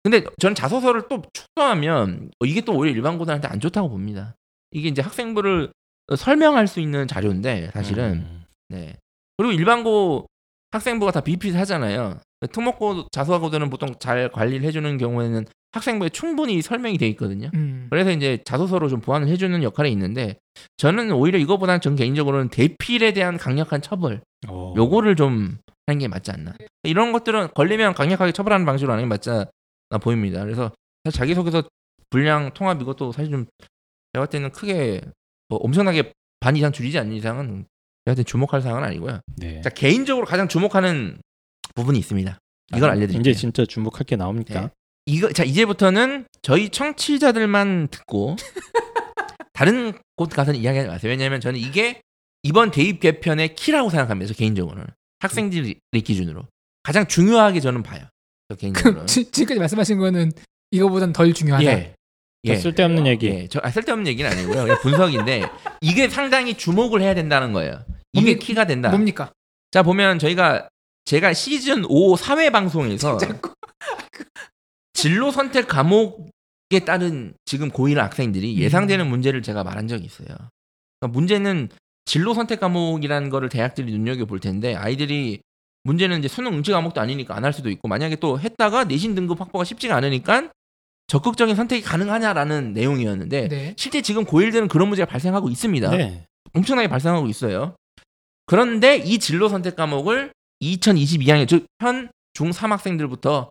근데 0.03 0.25
저는 0.41 0.55
자소서를 0.55 1.09
또 1.09 1.23
축소하면 1.33 2.31
어, 2.41 2.47
이게 2.47 2.61
또 2.61 2.75
오히려 2.77 2.95
일반 2.95 3.19
고등한테 3.19 3.49
안 3.49 3.59
좋다고 3.59 3.89
봅니다. 3.89 4.37
이게 4.71 4.89
이제 4.89 5.03
학생부를 5.03 5.73
설명할 6.17 6.69
수 6.69 6.79
있는 6.81 7.09
자료인데 7.09 7.71
사실은 7.73 8.13
음. 8.19 8.45
네. 8.69 8.95
그리고 9.37 9.53
일반고 9.53 10.27
학생부가 10.71 11.13
다 11.13 11.21
비슷하잖아요. 11.21 12.19
특목고 12.53 13.07
자소하고들은 13.13 13.71
보통 13.71 13.95
잘 13.99 14.31
관리를 14.31 14.67
해주는 14.67 14.99
경우에는 14.99 15.47
학생부에 15.73 16.09
충분히 16.09 16.63
설명이 16.63 16.99
돼 16.99 17.07
있거든요. 17.09 17.51
음. 17.55 17.87
그래서 17.91 18.11
이제 18.11 18.39
자소서로 18.45 18.89
좀 18.89 19.01
보완을 19.01 19.29
해주는 19.29 19.63
역할이 19.63 19.91
있는데 19.93 20.39
저는 20.79 21.13
오히려 21.13 21.39
이거보다는 21.39 21.81
전 21.81 21.97
개인적으로는 21.97 22.49
대필에 22.49 23.13
대한 23.13 23.37
강력한 23.37 23.83
처벌 23.83 24.23
어. 24.49 24.75
요거를 24.77 25.17
좀 25.17 25.59
하는 25.87 25.99
게 25.99 26.09
맞지 26.09 26.31
않나. 26.31 26.55
이런 26.83 27.13
것들은 27.13 27.49
걸리면 27.55 27.95
강력하게 27.95 28.33
처벌하는 28.33 28.65
방식으로 28.67 28.93
하는 28.93 29.05
게 29.05 29.09
맞지 29.09 29.31
않나 29.31 29.99
보입니다. 30.01 30.43
그래서 30.43 30.73
사실 31.05 31.19
자기소개서 31.19 31.65
분량 32.11 32.53
통합 32.55 32.81
이것도 32.81 33.13
사실 33.13 33.31
좀 33.31 33.47
제가 34.13 34.25
볼 34.25 34.27
때는 34.29 34.51
크게 34.51 35.01
뭐 35.49 35.59
엄청나게 35.59 36.13
반 36.41 36.57
이상 36.57 36.73
줄이지 36.73 36.99
않는 36.99 37.15
이상은 37.15 37.67
때 38.15 38.23
주목할 38.23 38.63
사항은 38.63 38.85
아니고요. 38.85 39.21
네. 39.37 39.61
자 39.63 39.71
개인적으로 39.71 40.27
가장 40.27 40.47
주목하는 40.49 41.19
부분이 41.75 41.99
있습니다. 41.99 42.39
이걸 42.77 42.89
아, 42.91 42.93
알려드릴게요. 42.93 43.21
이제 43.21 43.33
진짜 43.35 43.65
주목할 43.67 44.05
게 44.05 44.17
나옵니까? 44.17 44.61
네. 44.63 44.69
이거 45.07 45.33
자 45.33 45.45
이제부터는 45.45 46.27
저희 46.43 46.69
청취자들만 46.69 47.89
듣고 47.91 48.37
다른 49.53 49.93
곳 50.17 50.31
가서는 50.31 50.61
이야기하지 50.61 50.89
마세요. 50.89 51.11
왜냐하면 51.11 51.41
저는 51.41 51.59
이게 51.59 52.01
이번 52.43 52.71
대입 52.71 53.01
개편의 53.01 53.55
키라고 53.55 53.91
생각합니다. 53.91 54.33
저 54.33 54.39
개인적으로는 54.39 54.87
학생들 55.21 55.75
기준으로 56.05 56.47
가장 56.83 57.07
중요하게 57.07 57.61
저는 57.61 57.83
봐요. 57.83 58.03
저 58.49 58.55
개인적으로. 58.57 59.07
지- 59.07 59.31
지금까지 59.31 59.59
말씀하신 59.59 59.99
거는 59.99 60.31
이거보단 60.71 61.13
덜 61.13 61.33
중요하다. 61.33 61.65
예. 61.65 61.95
더 62.47 62.55
쓸데없는 62.61 63.07
얘기. 63.07 63.27
예. 63.29 63.49
저 63.49 63.59
아, 63.63 63.71
쓸데없는 63.71 64.07
얘기는 64.07 64.31
아니고요. 64.31 64.77
분석인데 64.83 65.43
이게 65.81 66.09
상당히 66.09 66.55
주목을 66.55 67.01
해야 67.01 67.15
된다는 67.15 67.53
거예요. 67.53 67.83
이게 68.17 68.35
뭡니- 68.35 68.39
키가 68.41 68.67
된다. 68.67 68.91
뭡니까? 68.91 69.33
자 69.71 69.83
보면 69.83 70.19
저희가 70.19 70.69
제가 71.05 71.33
시즌 71.35 71.85
5 71.87 72.17
사회 72.17 72.51
방송에서 72.51 73.17
자꾸 73.19 73.53
진로 74.93 75.31
선택 75.31 75.69
과목에 75.69 76.81
따른 76.85 77.35
지금 77.45 77.71
고1 77.71 77.95
학생들이 77.97 78.55
음. 78.57 78.59
예상되는 78.59 79.07
문제를 79.09 79.43
제가 79.43 79.63
말한 79.65 79.89
적이 79.89 80.05
있어요. 80.07 80.29
그러니까 81.01 81.13
문제는 81.19 81.69
진로 82.07 82.35
선택 82.35 82.61
과목이라는 82.61 83.31
거를 83.31 83.49
대학들이 83.49 83.93
눈여겨 83.93 84.25
볼 84.27 84.41
텐데 84.41 84.75
아이들이 84.75 85.41
문제는 85.85 86.19
이제 86.21 86.29
수능 86.29 86.55
응시 86.55 86.73
과목도 86.73 87.01
아니니까 87.01 87.37
안 87.37 87.45
할 87.45 87.53
수도 87.53 87.71
있고 87.71 87.89
만약에 87.89 88.17
또 88.17 88.41
했다가 88.41 88.85
내신 88.85 89.15
등급 89.15 89.41
확보가 89.41 89.65
쉽지가 89.65 89.95
않으니까 89.97 90.51
적극적인 91.09 91.55
선택이 91.55 91.83
가능하냐라는 91.85 92.73
내용이었는데 92.73 93.49
네. 93.49 93.75
실제 93.77 94.03
지금 94.03 94.25
고1들은 94.25 94.69
그런 94.69 94.89
문제가 94.89 95.09
발생하고 95.09 95.49
있습니다. 95.51 95.91
네. 95.97 96.25
엄청나게 96.55 96.89
발생하고 96.89 97.29
있어요. 97.29 97.77
그런데 98.47 98.97
이 98.97 99.19
진로 99.19 99.49
선택 99.49 99.77
과목을 99.77 100.33
2022학년 100.63 101.49
즉현 101.49 102.11
중3 102.35 102.69
학생들부터 102.69 103.51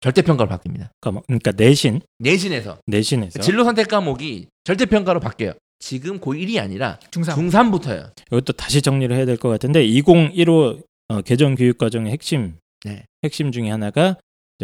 절대 0.00 0.22
평가로 0.22 0.48
바뀝니다. 0.50 0.90
그러니까, 1.00 1.10
뭐- 1.12 1.22
그러니까 1.26 1.52
내신 1.52 2.00
내신에서 2.18 2.78
내신에서 2.86 3.40
진로 3.40 3.64
선택 3.64 3.88
과목이 3.88 4.46
절대 4.64 4.84
평가로 4.86 5.20
바뀌어요. 5.20 5.54
지금 5.78 6.20
고1이 6.20 6.60
아니라 6.60 6.98
중삼. 7.10 7.36
중3 7.38 7.70
부터요. 7.70 8.10
이것도 8.28 8.52
다시 8.54 8.80
정리를 8.82 9.14
해야 9.14 9.24
될 9.26 9.36
것 9.36 9.48
같은데 9.48 9.84
2015 9.84 10.80
어, 11.08 11.20
개정 11.22 11.54
교육 11.54 11.78
과정의 11.78 12.12
핵심 12.12 12.56
네. 12.84 13.04
핵심 13.24 13.52
중에 13.52 13.70
하나가 13.70 14.16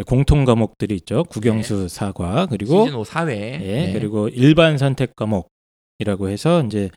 공통 0.07 0.43
과목들이 0.45 0.95
있죠. 0.97 1.23
국영수 1.25 1.87
사과 1.87 2.45
그리고 2.47 2.85
시즌 2.85 2.97
5 2.97 3.03
사회. 3.03 3.35
예, 3.61 3.85
네. 3.87 3.93
그리고 3.93 4.27
일반 4.29 4.77
선택 4.77 5.15
과목이라고 5.15 6.29
해서 6.29 6.63
이제 6.65 6.89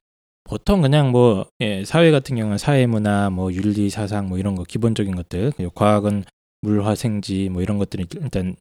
보통 0.47 0.81
그냥 0.81 1.11
뭐 1.11 1.47
예, 1.61 1.85
사회 1.85 2.11
같은 2.11 2.37
경우는 2.37 2.59
사회 2.59 2.87
문화, 2.87 3.31
뭐 3.31 3.53
윤리 3.53 3.91
사상 3.91 4.29
뭐 4.29 4.39
이런 4.39 4.55
거 4.55 4.63
기본적인 4.65 5.15
것들, 5.17 5.53
그리고 5.57 5.73
과학은 5.73 6.25
물화생지 6.63 7.49
뭐 7.51 7.63
이런 7.63 7.79
것들이 7.79 8.07
일단 8.21 8.57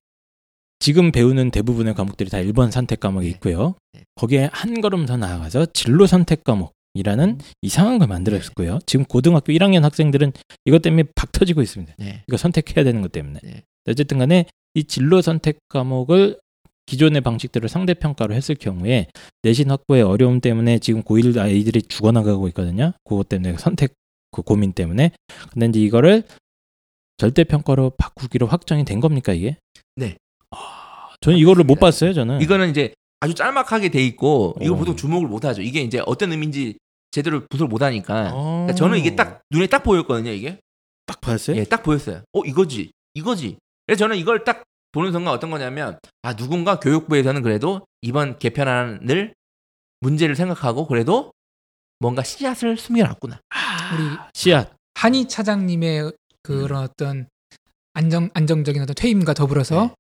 지금 0.80 1.12
배우는 1.12 1.52
대부분의 1.52 1.94
과목들이 1.94 2.30
다 2.30 2.38
1번 2.38 2.72
선택 2.72 3.00
과목이 3.00 3.26
네. 3.26 3.32
있고요. 3.32 3.76
네. 3.94 4.02
거기에 4.16 4.50
한 4.52 4.82
걸음 4.82 5.06
더 5.06 5.16
나아가서 5.16 5.68
진로 5.74 6.06
선택 6.06 6.44
과목이라는 6.44 7.40
이상한 7.62 8.00
걸 8.00 8.08
만들었고요. 8.08 8.80
지금 8.86 9.06
고등학교 9.06 9.54
1학년 9.54 9.82
학생들은 9.82 10.34
이것 10.66 10.82
때문에 10.82 11.04
박 11.16 11.32
터지고 11.32 11.62
있습니다. 11.62 11.94
네. 11.98 12.24
이거 12.28 12.38
선택해야 12.38 12.84
되는 12.84 13.02
것 13.02 13.12
때문에. 13.12 13.40
네. 13.44 13.64
어쨌든 13.88 14.18
간에 14.18 14.46
이 14.74 14.84
진로 14.84 15.22
선택 15.22 15.60
과목을 15.70 16.40
기존의 16.86 17.22
방식대로 17.22 17.68
상대 17.68 17.94
평가로 17.94 18.34
했을 18.34 18.56
경우에 18.56 19.08
내신 19.42 19.72
확보의 19.72 20.04
어려움 20.04 20.40
때문에 20.40 20.80
지금 20.80 21.02
고1 21.04 21.38
아이들이 21.38 21.82
죽어나가고 21.82 22.48
있거든요. 22.50 22.94
그것 23.04 23.28
때문에 23.30 23.58
선택 23.58 23.94
그 24.32 24.42
고민 24.42 24.74
때문에. 24.74 25.12
근데 25.52 25.66
이제 25.68 25.80
이거를 25.80 26.24
절대 27.18 27.44
평가로 27.44 27.92
바꾸기로 27.98 28.48
확정이 28.48 28.84
된 28.86 29.00
겁니까 29.00 29.34
이게? 29.34 29.58
네. 29.96 30.18
아, 30.52 31.16
저는 31.22 31.38
이거를 31.40 31.64
못 31.64 31.80
봤어요. 31.80 32.14
저는. 32.14 32.42
이거는 32.42 32.70
이제 32.70 32.94
아주 33.20 33.34
짤막하게 33.34 33.90
돼 33.90 34.06
있고 34.06 34.56
이거 34.62 34.76
어. 34.76 34.78
보통 34.78 34.96
주목을 34.96 35.28
못 35.28 35.46
하죠. 35.46 35.62
이게 35.62 35.82
이제 35.82 36.02
어떤 36.06 36.32
의미인지 36.32 36.78
제대로 37.12 37.46
분석을 37.48 37.70
못 37.70 37.82
하니까. 37.82 38.32
어. 38.34 38.66
그러니까 38.66 38.76
저는 38.76 39.00
이게 39.00 39.16
딱 39.16 39.42
눈에 39.50 39.68
딱 39.68 39.84
보였거든요. 39.84 40.32
이게. 40.32 40.60
딱 41.06 41.22
봤어요. 41.22 41.58
예, 41.58 41.64
딱 41.64 41.82
보였어요. 41.84 42.24
어, 42.34 42.42
이거지. 42.46 42.92
이거지. 43.14 43.58
그래서 43.86 44.00
저는 44.00 44.18
이걸 44.18 44.44
딱 44.44 44.64
보는 44.96 45.12
순간 45.12 45.34
어떤 45.34 45.52
거냐면 45.52 46.00
아, 46.22 46.38
누군가 46.38 46.80
교육부에서는 46.80 47.42
그래도 47.42 47.86
이번 48.02 48.40
개편안을 48.40 49.34
문제를 50.00 50.36
생각하고 50.38 50.88
그래도 50.88 51.34
뭔가 52.00 52.24
씨앗을 52.24 52.78
숨겨놨구나. 52.78 53.42
우리 53.94 54.18
씨앗. 54.34 54.74
한희 54.94 55.28
차장님의 55.28 56.14
그런 56.44 56.84
어떤 56.84 57.28
안정 57.94 58.30
안정적인 58.34 58.82
어떤 58.82 58.96
퇴임과 58.96 59.34
더불어서 59.34 59.94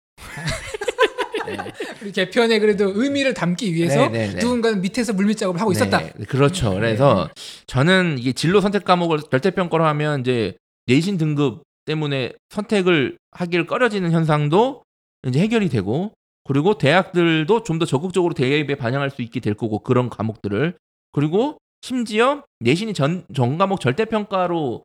네. 1.45 1.57
우리 2.01 2.13
개편에 2.13 2.59
그래도 2.59 2.91
의미를 2.95 3.33
담기 3.33 3.73
위해서 3.73 4.07
네, 4.07 4.27
네, 4.27 4.33
네. 4.33 4.39
누군가는 4.39 4.79
밑에서 4.79 5.11
물밑 5.11 5.37
작업을 5.37 5.59
하고 5.59 5.73
있었다. 5.73 5.99
네, 5.99 6.13
그렇죠. 6.25 6.73
그래서 6.73 7.29
저는 7.67 8.15
이게 8.19 8.31
진로 8.31 8.61
선택 8.61 8.85
과목을 8.85 9.23
절대평가로 9.29 9.85
하면 9.85 10.21
이제 10.21 10.55
내신 10.85 11.17
등급 11.17 11.63
때문에 11.83 12.31
선택을 12.49 13.17
하기를 13.31 13.67
꺼려지는 13.67 14.11
현상도 14.11 14.84
이제 15.25 15.39
해결이 15.39 15.69
되고 15.69 16.13
그리고 16.43 16.77
대학들도 16.77 17.63
좀 17.63 17.79
더 17.79 17.85
적극적으로 17.85 18.33
대입에 18.33 18.75
반영할 18.75 19.09
수 19.09 19.21
있게 19.21 19.39
될 19.39 19.53
거고 19.55 19.79
그런 19.79 20.09
과목들을 20.09 20.77
그리고 21.11 21.57
심지어 21.81 22.43
내신이 22.59 22.93
전, 22.93 23.25
전 23.33 23.57
과목 23.57 23.79
절대 23.79 24.05
평가로 24.05 24.83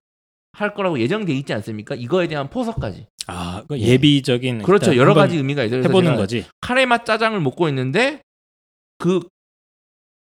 할 0.52 0.74
거라고 0.74 0.98
예정돼 0.98 1.32
있지 1.34 1.52
않습니까? 1.54 1.94
이거에 1.94 2.26
대한 2.28 2.50
포석까지. 2.50 3.06
아, 3.28 3.62
그 3.68 3.78
예비적인 3.78 4.62
그렇죠. 4.62 4.96
여러 4.96 5.14
가지 5.14 5.36
의미가 5.36 5.64
있어요. 5.64 5.82
해보는 5.84 6.16
거지. 6.16 6.44
카레 6.60 6.84
맛 6.86 7.04
짜장을 7.06 7.38
먹고 7.40 7.68
있는데 7.68 8.20
그 8.98 9.20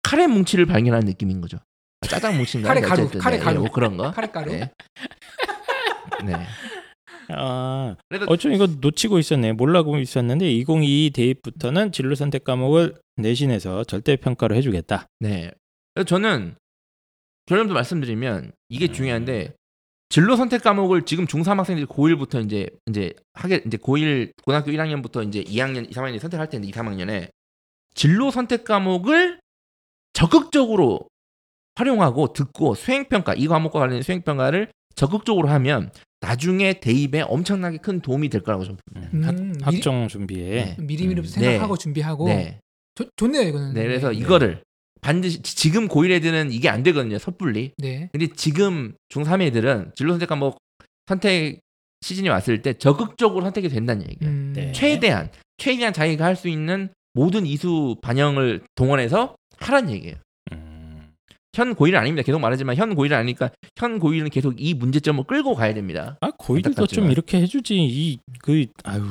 카레 0.02 0.26
뭉치를 0.26 0.66
발견한 0.66 1.04
느낌인 1.04 1.40
거죠. 1.40 1.58
아, 2.02 2.06
짜장 2.06 2.36
뭉치인가? 2.36 2.68
카레 2.68 2.80
가루, 2.80 3.02
어쨌든, 3.02 3.20
카레 3.20 3.38
네, 3.38 3.42
가루. 3.44 3.60
뭐 3.60 3.70
그런 3.70 3.96
거. 3.96 4.10
카레 4.10 4.28
가루. 4.28 4.52
네. 4.52 4.70
네. 6.24 6.46
아, 7.30 7.96
어쩜 8.26 8.52
이거 8.52 8.66
놓치고 8.66 9.18
있었네. 9.18 9.52
몰라고 9.52 9.98
있었는데 9.98 10.50
2022 10.50 11.10
대입부터는 11.10 11.92
진로 11.92 12.14
선택 12.14 12.44
과목을 12.44 12.94
내신에서 13.16 13.84
절대 13.84 14.16
평가로 14.16 14.54
해주겠다. 14.54 15.06
네. 15.20 15.50
그래서 15.94 16.06
저는 16.06 16.56
결론도 17.46 17.74
말씀드리면 17.74 18.52
이게 18.68 18.86
음. 18.86 18.92
중요한데 18.92 19.54
진로 20.10 20.36
선택 20.36 20.62
과목을 20.62 21.02
지금 21.02 21.26
중3 21.26 21.56
학생들이 21.56 21.86
고1부터 21.86 22.44
이제 22.44 22.68
이제 22.86 23.12
하게 23.34 23.62
이제 23.66 23.76
고1 23.76 24.32
고등학교 24.44 24.70
1학년부터 24.70 25.26
이제 25.26 25.42
2학년, 25.44 25.88
2, 25.90 25.92
3학년이 25.92 26.18
선택할 26.18 26.48
텐데 26.48 26.68
2, 26.68 26.72
3학년에 26.72 27.28
진로 27.94 28.30
선택 28.30 28.64
과목을 28.64 29.40
적극적으로 30.14 31.08
활용하고 31.74 32.32
듣고 32.32 32.74
수행 32.74 33.08
평가 33.08 33.34
이 33.34 33.46
과목과 33.46 33.80
관련된 33.80 34.02
수행 34.02 34.22
평가를 34.22 34.70
적극적으로 34.94 35.48
하면 35.48 35.90
나중에 36.20 36.80
대입에 36.80 37.20
엄청나게 37.22 37.78
큰 37.78 38.00
도움이 38.00 38.28
될 38.28 38.42
거라고 38.42 38.64
저는 38.64 38.78
봅니다. 38.92 39.30
음, 39.30 39.54
학, 39.62 39.66
학종 39.74 40.08
준비에 40.08 40.64
네. 40.64 40.76
미리미리부터 40.78 41.40
네. 41.40 41.46
생각하고 41.46 41.76
준비하고 41.76 42.26
네. 42.28 42.60
좋- 42.96 43.08
좋네요 43.16 43.42
이거는. 43.48 43.74
네, 43.74 43.82
그래서 43.84 44.10
네. 44.10 44.16
이거를 44.16 44.62
반드시 45.00 45.40
지- 45.42 45.54
지금 45.54 45.86
고1 45.86 46.10
애들은 46.10 46.50
이게 46.50 46.68
안 46.68 46.82
되거든요. 46.82 47.18
섣불리. 47.18 47.72
네. 47.78 48.08
근데 48.10 48.26
지금 48.34 48.94
중3 49.10 49.42
애들은 49.42 49.92
진로 49.94 50.12
선택 50.12 50.28
과목 50.28 50.58
선택 51.06 51.60
시즌이 52.00 52.28
왔을 52.28 52.62
때 52.62 52.74
적극적으로 52.74 53.44
선택이 53.44 53.68
된다는 53.68 54.02
얘기예요. 54.10 54.32
음, 54.32 54.52
네. 54.54 54.72
최대한 54.72 55.30
최대한 55.56 55.92
자기가 55.92 56.24
할 56.24 56.34
수 56.36 56.48
있는 56.48 56.88
모든 57.14 57.46
이수 57.46 57.96
반영을 58.02 58.62
동원해서 58.74 59.34
하란 59.58 59.90
얘기예요. 59.90 60.16
음, 61.58 61.68
현 61.68 61.74
고1은 61.74 61.94
아닙니다. 61.96 62.24
계속 62.24 62.38
말하지만 62.40 62.76
현 62.76 62.94
고1은 62.94 63.12
아니니까 63.12 63.50
현 63.76 63.98
고1은 63.98 64.30
계속 64.30 64.54
이 64.58 64.74
문제점을 64.74 65.24
끌고 65.24 65.54
가야 65.54 65.74
됩니다. 65.74 66.16
아 66.20 66.30
고이들도 66.38 66.86
좀. 66.86 67.10
이렇게 67.10 67.40
해주지 67.40 67.74
이 67.76 68.18
그 68.42 68.66
아유 68.84 69.02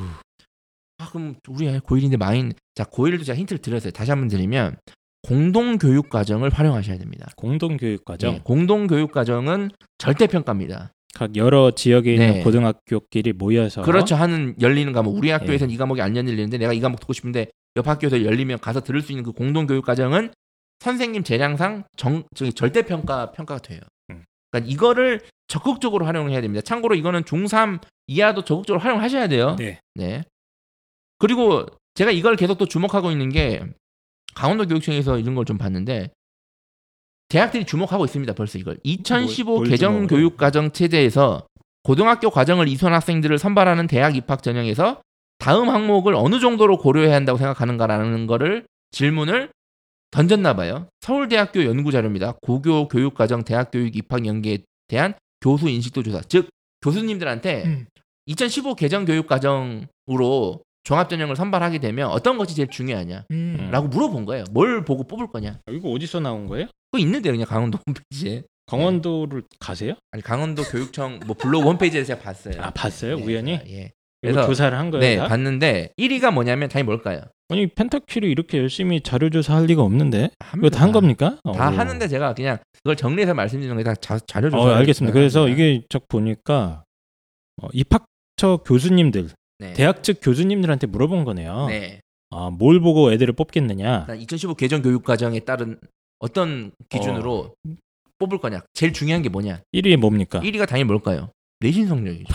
아 0.99 1.09
그럼 1.09 1.35
우리 1.49 1.67
고1인데 1.79 2.17
마인 2.17 2.53
자 2.75 2.83
고1도 2.83 3.23
제가 3.25 3.37
힌트를 3.37 3.61
드렸어요. 3.61 3.91
다시 3.91 4.11
한번 4.11 4.27
드리면 4.29 4.77
공동 5.23 5.77
교육 5.77 6.09
과정을 6.09 6.49
활용하셔야 6.49 6.97
됩니다. 6.97 7.27
공동 7.35 7.77
교육 7.77 8.05
과정 8.05 8.33
네, 8.35 8.41
공동 8.43 8.87
교육 8.87 9.11
과정은 9.11 9.69
절대 9.97 10.25
평가입니다. 10.27 10.91
각 11.13 11.35
여러 11.35 11.71
지역에 11.71 12.13
있는 12.13 12.33
네. 12.33 12.43
고등학교끼리 12.43 13.33
모여서 13.33 13.81
그렇죠. 13.81 14.15
하는 14.15 14.55
열리는 14.61 14.91
과목. 14.93 15.15
우리 15.15 15.29
예. 15.29 15.33
학교에서는 15.33 15.73
이 15.73 15.77
과목이 15.77 16.01
안 16.01 16.15
열리는데 16.15 16.57
내가 16.59 16.73
이 16.73 16.79
과목 16.79 16.99
듣고 16.99 17.13
싶은데 17.13 17.47
옆 17.75 17.87
학교에서 17.87 18.23
열리면 18.23 18.59
가서 18.59 18.81
들을 18.81 19.01
수 19.01 19.11
있는 19.11 19.23
그 19.23 19.31
공동 19.31 19.65
교육 19.67 19.83
과정은 19.85 20.31
선생님 20.79 21.23
재량상 21.23 21.83
정 21.95 22.23
절대 22.55 22.81
평가 22.83 23.31
평가가 23.31 23.61
돼요. 23.61 23.79
음. 24.11 24.23
그러니까 24.51 24.71
이거를 24.71 25.21
적극적으로 25.47 26.05
활용을 26.05 26.31
해야 26.31 26.41
됩니다. 26.41 26.61
참고로 26.61 26.95
이거는 26.95 27.23
중3 27.23 27.81
이하도 28.07 28.43
적극적으로 28.43 28.81
활용하셔야 28.81 29.27
돼요. 29.27 29.55
네. 29.57 29.79
네. 29.95 30.23
그리고 31.19 31.65
제가 31.95 32.11
이걸 32.11 32.35
계속 32.35 32.57
또 32.57 32.65
주목하고 32.65 33.11
있는 33.11 33.29
게 33.29 33.61
강원도 34.35 34.65
교육청에서 34.67 35.17
이런 35.19 35.35
걸 35.35 35.45
좀 35.45 35.57
봤는데 35.57 36.11
대학들이 37.29 37.65
주목하고 37.65 38.05
있습니다. 38.05 38.33
벌써 38.33 38.57
이걸 38.57 38.77
2015뭘 38.85 39.69
개정 39.69 40.07
교육 40.07 40.37
과정 40.37 40.71
체제에서 40.71 41.45
고등학교 41.83 42.29
과정을 42.29 42.67
이수한 42.67 42.93
학생들을 42.93 43.37
선발하는 43.37 43.87
대학 43.87 44.15
입학 44.15 44.43
전형에서 44.43 45.01
다음 45.39 45.69
항목을 45.69 46.15
어느 46.15 46.39
정도로 46.39 46.77
고려해야 46.77 47.15
한다고 47.15 47.37
생각하는가라는 47.37 48.27
거를 48.27 48.65
질문을 48.91 49.49
던졌나 50.11 50.55
봐요. 50.55 50.87
서울대학교 51.01 51.65
연구 51.65 51.91
자료입니다. 51.91 52.33
고교 52.41 52.87
교육 52.87 53.13
과정 53.13 53.43
대학 53.43 53.71
교육 53.71 53.95
입학 53.95 54.25
연계에 54.25 54.59
대한 54.87 55.13
교수 55.41 55.69
인식도 55.69 56.03
조사. 56.03 56.21
즉 56.21 56.49
교수님들한테 56.81 57.63
음. 57.65 57.85
2015 58.27 58.75
개정 58.75 59.05
교육 59.05 59.27
과정으로 59.27 60.61
종합 60.83 61.09
전형을 61.09 61.35
선발하게 61.35 61.79
되면 61.79 62.07
어떤 62.09 62.37
것이 62.37 62.55
제일 62.55 62.69
중요하냐? 62.69 63.25
음. 63.31 63.69
라고 63.71 63.87
물어본 63.87 64.25
거예요. 64.25 64.45
뭘 64.51 64.85
보고 64.85 65.03
뽑을 65.05 65.27
거냐? 65.27 65.59
이거 65.71 65.89
어디서 65.91 66.21
나온 66.21 66.47
거예요? 66.47 66.67
그거 66.91 67.01
있는데 67.03 67.29
그냥 67.31 67.45
강원도 67.47 67.77
홈페이지에. 67.85 68.43
강원도를 68.67 69.43
가세요? 69.59 69.93
아니 70.11 70.21
강원도 70.23 70.63
교육청 70.63 71.19
뭐 71.25 71.35
블로그 71.37 71.67
홈페이지에 71.69 72.03
제가 72.03 72.21
봤어요. 72.21 72.61
아 72.61 72.69
봤어요 72.71 73.17
네, 73.17 73.23
우연히? 73.23 73.51
예. 73.67 73.91
그래서- 74.21 74.45
조사를 74.45 74.77
한 74.77 74.91
거예요? 74.91 75.01
네, 75.01 75.17
다? 75.17 75.27
봤는데 75.27 75.91
1위가 75.97 76.33
뭐냐면 76.33 76.67
당연히 76.69 76.85
뭘까요? 76.85 77.21
아니 77.49 77.67
펜타킬이 77.67 78.29
이렇게 78.29 78.57
열심히 78.57 78.99
자료 79.01 79.29
조사할 79.29 79.65
리가 79.67 79.81
없는데 79.81 80.31
이거. 80.57 80.69
다 80.69 80.81
한 80.83 80.91
겁니까? 80.91 81.37
다 81.43 81.69
어. 81.69 81.71
하는데 81.71 82.07
제가 82.07 82.33
그냥 82.33 82.57
그걸 82.73 82.95
정리해서 82.95 83.33
말씀드리는 83.33 83.75
게 83.77 83.83
다 83.83 83.95
자료 84.19 84.49
조사. 84.49 84.63
어, 84.63 84.69
알겠습니다. 84.75 85.13
그래서 85.13 85.47
이게 85.47 85.81
딱 85.89 86.07
보니까 86.09 86.83
어, 87.61 87.67
입학처 87.73 88.57
교수님들, 88.65 89.29
네. 89.59 89.73
대학 89.73 90.03
측 90.03 90.19
교수님들한테 90.21 90.87
물어본 90.87 91.23
거네요. 91.23 91.67
네. 91.67 92.01
아, 92.29 92.49
뭘 92.49 92.81
보고 92.81 93.11
애들을 93.13 93.33
뽑겠느냐? 93.33 94.07
2015 94.19 94.55
개정 94.55 94.81
교육 94.81 95.03
과정에 95.03 95.39
따른 95.39 95.79
어떤 96.19 96.71
기준으로 96.89 97.55
뽑을 98.19 98.39
거냐? 98.39 98.61
제일 98.73 98.91
중요한 98.91 99.21
게 99.21 99.29
뭐냐? 99.29 99.61
1위에 99.73 99.95
뭡니까? 99.97 100.41
1위가 100.41 100.67
당연히 100.67 100.83
뭘까요? 100.87 101.29
내신 101.61 101.87
성적이죠. 101.87 102.25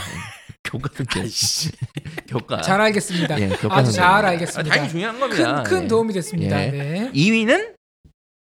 교과 0.73 0.89
성적. 0.95 1.23
교과. 2.29 2.63
잘 2.63 2.81
알겠습니다. 2.81 3.41
예, 3.41 3.49
교과 3.49 3.77
아주. 3.77 3.93
잘 3.93 4.25
알겠습니다. 4.25 4.61
아, 4.61 4.75
당연히 4.75 4.91
중요한 4.91 5.21
겁니다. 5.21 5.63
큰, 5.63 5.65
큰 5.65 5.85
예. 5.85 5.89
도움이 5.89 6.13
됐습니다. 6.15 6.65
예. 6.65 6.71
네. 6.71 7.13
2위는 7.13 7.75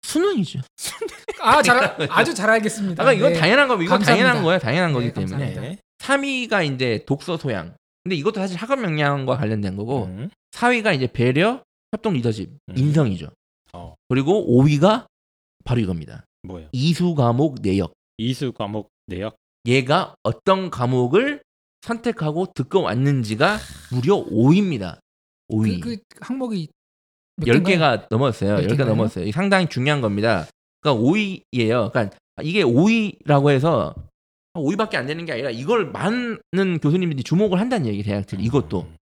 수능이죠. 0.04 0.60
아, 1.42 1.62
잘, 1.64 1.98
아주 2.10 2.34
잘 2.34 2.50
알겠습니다. 2.52 3.02
아까 3.02 3.14
이건 3.14 3.34
네. 3.34 3.40
당연한 3.40 3.68
거, 3.68 3.76
이건 3.76 3.88
감사합니다. 3.88 4.12
당연한 4.14 4.44
거예요. 4.44 4.60
당연한 4.60 4.90
네, 4.90 4.94
거기 4.94 5.14
때문에. 5.14 5.32
감사합니다. 5.32 5.62
네. 5.62 5.78
3위가 6.00 6.74
이제 6.74 7.04
독서 7.08 7.38
소양. 7.38 7.76
근데 8.04 8.16
이것도 8.16 8.40
사실 8.40 8.58
학업 8.58 8.84
역량과 8.84 9.38
관련된 9.38 9.76
거고 9.76 10.06
음. 10.06 10.30
4위가 10.52 10.94
이제 10.96 11.08
배려, 11.08 11.64
협동 11.92 12.14
리더십, 12.14 12.50
음. 12.70 12.78
인성이죠. 12.78 13.30
어. 13.74 13.96
그리고 14.10 14.46
5위가 14.62 15.06
바로 15.64 15.80
이겁니다. 15.80 16.26
뭐예요? 16.44 16.70
이수 16.74 17.16
과목 17.16 17.62
내역. 17.62 17.94
이수 18.18 18.52
과목 18.52 18.90
내역. 19.08 19.36
얘가 19.66 20.16
어떤 20.24 20.70
과목을 20.70 21.42
선택하고 21.84 22.48
듣고 22.54 22.82
왔는지가 22.84 23.58
무려 23.92 24.16
5위입니다. 24.16 24.98
5위. 25.52 25.82
그, 25.82 25.98
그 25.98 26.02
항목이 26.22 26.70
몇 27.36 27.46
개인가요? 27.64 27.98
10개가 27.98 28.08
넘었어요. 28.10 28.56
몇 28.56 28.62
10개가 28.62 28.68
개인가요? 28.68 28.88
넘었어요. 28.88 29.24
이게 29.26 29.32
상당히 29.34 29.68
중요한 29.68 30.02
겁니다. 30.02 30.48
그러니까 30.82 31.04
5위예요. 31.04 31.92
그러니까 31.92 32.10
이게 32.42 32.64
5위라고 32.64 33.50
해서 33.52 33.94
5위밖에 34.56 34.96
안 34.96 35.08
되는 35.08 35.26
게 35.26 35.34
아니라 35.34 35.50
이걸 35.50 35.92
많은 35.92 36.80
교수님들이 36.82 37.24
주목을 37.24 37.60
한다는 37.60 37.88
얘기 37.88 38.02
대학들이 38.04 38.44
이것도. 38.44 38.82
음. 38.82 38.96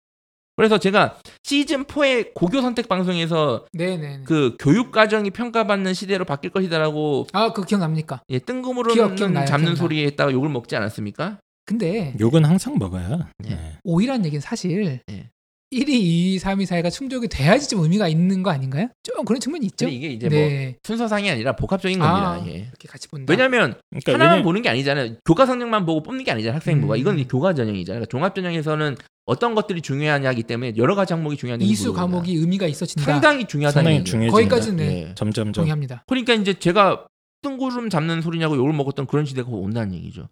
그래서 0.56 0.78
제가 0.78 1.18
시즌 1.44 1.84
4의 1.84 2.34
고교 2.34 2.60
선택 2.60 2.88
방송에서 2.88 3.66
네네. 3.72 4.22
그 4.24 4.56
교육 4.58 4.90
과정이 4.90 5.30
평가받는 5.30 5.94
시대로 5.94 6.24
바뀔 6.24 6.50
것이다라고 6.50 7.28
아그 7.32 7.64
기억납니까? 7.64 8.22
예, 8.30 8.40
뜬금으로 8.40 8.92
기억, 8.92 9.14
기억나요, 9.14 9.46
잡는 9.46 9.66
기억나. 9.66 9.78
소리에 9.78 10.04
있다가 10.04 10.32
욕을 10.32 10.48
먹지 10.48 10.74
않았습니까? 10.74 11.38
근데 11.72 12.14
욕은 12.18 12.46
항상 12.46 12.78
먹어요. 12.78 13.26
네. 13.40 13.50
네. 13.50 13.72
5위라는 13.84 14.24
얘기는 14.24 14.40
사실 14.40 15.00
네. 15.06 15.28
1위, 15.70 15.86
2위, 15.88 16.38
3위, 16.40 16.64
4위가 16.64 16.90
충족이 16.90 17.28
돼야지 17.28 17.68
좀 17.68 17.82
의미가 17.82 18.08
있는 18.08 18.42
거 18.42 18.48
아닌가요? 18.50 18.88
좀 19.02 19.22
그런 19.26 19.38
측면이 19.38 19.66
있죠. 19.66 19.84
근데 19.84 19.94
이게 19.94 20.08
이제 20.08 20.26
뭐 20.30 20.38
네. 20.38 20.76
순서상이 20.82 21.30
아니라 21.30 21.54
복합적인 21.56 21.98
겁니다. 21.98 22.30
아, 22.42 22.44
예. 22.46 22.52
이렇게 22.52 22.88
같이 22.88 23.06
본다. 23.08 23.30
왜냐하면 23.30 23.74
그러니까 23.90 24.14
하나만 24.14 24.32
왜냐- 24.38 24.44
보는 24.44 24.62
게 24.62 24.70
아니잖아요. 24.70 25.16
교과 25.26 25.44
성적만 25.44 25.84
보고 25.84 26.02
뽑는 26.02 26.24
게 26.24 26.30
아니잖아요. 26.30 26.54
학생부가 26.56 26.94
음. 26.94 26.98
이건 26.98 27.18
이제 27.18 27.28
교과 27.30 27.52
전형이잖아요. 27.52 27.98
그러니까 28.00 28.06
종합 28.10 28.34
전형에서는 28.34 28.96
어떤 29.26 29.54
것들이 29.54 29.82
중요하냐기 29.82 30.44
때문에 30.44 30.72
여러 30.78 30.94
가지 30.94 31.12
항목이 31.12 31.36
중요한데 31.36 31.66
이수 31.66 31.92
과목이 31.92 32.34
의미가 32.34 32.66
있어진다. 32.66 33.04
상당히 33.04 33.44
중요하다는 33.44 34.06
상당히. 34.06 34.28
거기까지는 34.30 34.76
네. 34.78 35.02
예. 35.10 35.14
점점 35.16 35.52
점. 35.52 35.64
동의합니다. 35.64 36.02
그러니까 36.06 36.32
이제 36.32 36.54
제가 36.54 37.06
뜬구름 37.42 37.90
잡는 37.90 38.22
소리냐고 38.22 38.56
욕을 38.56 38.72
먹었던 38.72 39.06
그런 39.06 39.26
시대가 39.26 39.50
온다는 39.50 39.92
얘기죠. 39.96 40.28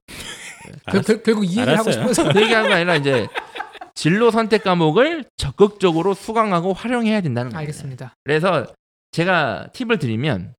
결, 0.91 1.03
결, 1.03 1.23
결국 1.23 1.45
이 1.45 1.49
얘기를 1.49 1.79
하고 1.79 1.91
알았어요. 1.91 2.13
싶어서 2.13 2.33
그 2.33 2.43
얘기하는 2.43 2.69
게 2.69 2.75
아니라 2.75 2.97
이제 2.97 3.27
진로 3.95 4.31
선택 4.31 4.63
과목을 4.63 5.25
적극적으로 5.37 6.15
수강하고 6.15 6.73
활용해야 6.75 7.21
된다는 7.21 7.51
거예요. 7.51 7.61
알겠습니다. 7.61 8.15
그래서 8.25 8.67
제가 9.13 9.69
팁을 9.73 9.99
드리면 9.99 10.55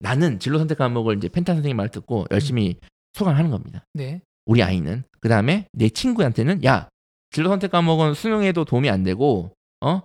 나는 0.00 0.38
진로 0.38 0.58
선택 0.58 0.78
과목을 0.78 1.16
이제 1.16 1.28
펜타 1.28 1.54
선생님 1.54 1.76
말 1.76 1.88
듣고 1.88 2.26
열심히 2.30 2.76
수강하는 3.14 3.50
겁니다. 3.50 3.84
네. 3.94 4.20
우리 4.46 4.62
아이는 4.62 5.02
그 5.20 5.28
다음에 5.28 5.66
내 5.72 5.88
친구한테는 5.88 6.64
야 6.64 6.88
진로 7.30 7.48
선택 7.48 7.70
과목은 7.70 8.14
수능에도 8.14 8.64
도움이 8.64 8.88
안 8.90 9.02
되고 9.02 9.52
어 9.80 10.02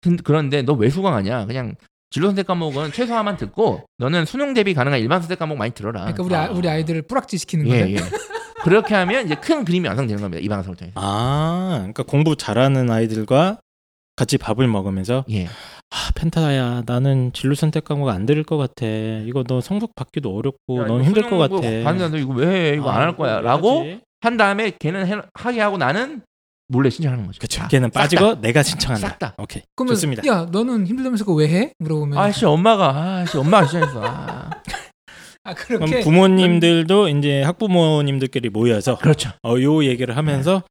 근- 0.00 0.16
그런데 0.16 0.62
너 0.62 0.74
왜 0.74 0.88
수강하냐 0.90 1.46
그냥 1.46 1.74
진로 2.10 2.28
선택 2.28 2.46
과목은 2.46 2.92
최소화만 2.92 3.36
듣고 3.38 3.84
너는 3.98 4.26
수능 4.26 4.52
대비 4.54 4.74
가능한 4.74 5.00
일반 5.00 5.20
선택 5.22 5.38
과목 5.38 5.56
많이 5.58 5.72
들어라. 5.72 6.00
그러니까 6.12 6.22
우리 6.22 6.34
아, 6.34 6.50
우리 6.50 6.68
아이들을 6.68 7.02
뿌락지 7.02 7.38
시키는 7.38 7.66
예, 7.68 7.70
거예요. 7.80 7.96
예. 7.96 7.96
그렇게 8.62 8.94
하면 8.94 9.24
이제 9.26 9.34
큰 9.34 9.64
그림이 9.64 9.86
완성되는 9.88 10.20
겁니다. 10.22 10.40
이 10.42 10.48
방송을 10.48 10.76
통해서. 10.76 10.94
아, 11.00 11.76
그러니까 11.78 12.02
공부 12.04 12.36
잘하는 12.36 12.90
아이들과 12.90 13.58
같이 14.16 14.38
밥을 14.38 14.66
먹으면서 14.68 15.24
예. 15.30 15.46
아 15.46 16.10
펜타야 16.14 16.82
나는 16.86 17.32
진로 17.34 17.54
선택 17.54 17.84
과목 17.84 18.08
안 18.08 18.24
들을 18.26 18.42
것 18.44 18.56
같아. 18.56 18.86
이거 18.86 19.42
너 19.46 19.60
성적 19.60 19.94
받기도 19.94 20.34
어렵고 20.36 20.82
야, 20.82 20.86
너무 20.86 21.02
힘들 21.02 21.22
것 21.28 21.48
수능 21.48 21.60
같아. 21.60 21.84
봤는데 21.84 22.18
이거 22.20 22.32
왜 22.34 22.46
해? 22.72 22.74
이거 22.76 22.90
안할 22.90 23.16
거야. 23.16 23.40
라고 23.40 23.84
한 24.20 24.36
다음에 24.36 24.72
걔는 24.78 25.06
해- 25.06 25.22
하게 25.34 25.60
하고 25.60 25.76
나는 25.78 26.22
몰래 26.68 26.88
신청하는 26.88 27.26
거죠. 27.26 27.46
다. 27.46 27.68
걔는 27.68 27.90
싹 27.92 28.00
빠지고 28.00 28.40
내가 28.40 28.62
신청한다. 28.62 29.08
싹 29.08 29.18
다. 29.18 29.34
오케이. 29.38 29.62
그러면 29.76 29.94
좋습니다. 29.94 30.22
야 30.26 30.46
너는 30.50 30.86
힘들다면서 30.86 31.24
그거 31.24 31.36
왜 31.36 31.48
해? 31.48 31.72
물어보면 31.78 32.16
다. 32.16 32.22
아씨 32.22 32.44
엄마가 32.46 32.94
아씨 33.22 33.36
엄마가 33.36 33.66
신청했어. 33.66 34.02
아. 34.04 34.50
아 35.44 35.54
그럼 35.54 35.86
그렇게 35.86 36.00
부모님들도 36.04 37.08
이제 37.08 37.42
학부모님들끼리 37.42 38.48
모여서 38.50 38.98
그렇죠. 38.98 39.30
어, 39.42 39.60
요 39.60 39.84
얘기를 39.84 40.16
하면서 40.16 40.62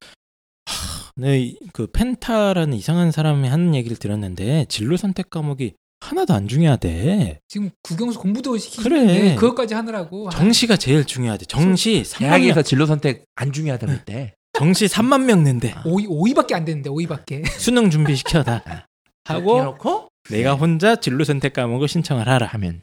하, 0.66 1.12
내그 1.18 1.88
펜타라는 1.92 2.74
이상한 2.78 3.12
사람이 3.12 3.48
하는 3.48 3.76
얘기를 3.76 3.98
들었는데 3.98 4.66
진로 4.70 4.96
선택 4.98 5.30
과목이 5.30 5.74
하나도 6.00 6.34
안 6.34 6.48
중요하대. 6.48 7.40
지금 7.48 7.70
국영수 7.84 8.20
공부도 8.20 8.52
그래. 8.52 8.60
시키는데 8.60 9.36
그것까지 9.36 9.74
하느라고 9.76 10.30
정시가 10.32 10.78
제일 10.78 11.06
중요하대. 11.06 11.46
정시 11.46 12.02
3만 12.04 12.22
명, 12.22 12.30
대학에서 12.30 12.62
진로 12.64 12.86
선택 12.86 13.26
안 13.36 13.52
중요하다고 13.52 13.92
했대. 13.92 14.34
정시 14.54 14.88
3만 14.88 15.26
명 15.26 15.44
낸대. 15.44 15.74
5위 15.84 16.08
5위밖에 16.08 16.54
안 16.54 16.66
되는데 16.66 16.90
5위밖에 16.90 17.44
수능 17.60 17.90
준비 17.90 18.16
시켜다. 18.16 18.88
하고 19.26 19.60
해놓고 19.60 20.08
내가 20.30 20.56
혼자 20.56 20.96
진로 20.96 21.24
선택 21.24 21.54
과목을 21.54 21.88
신청을 21.88 22.28
하라. 22.28 22.48
하면. 22.48 22.82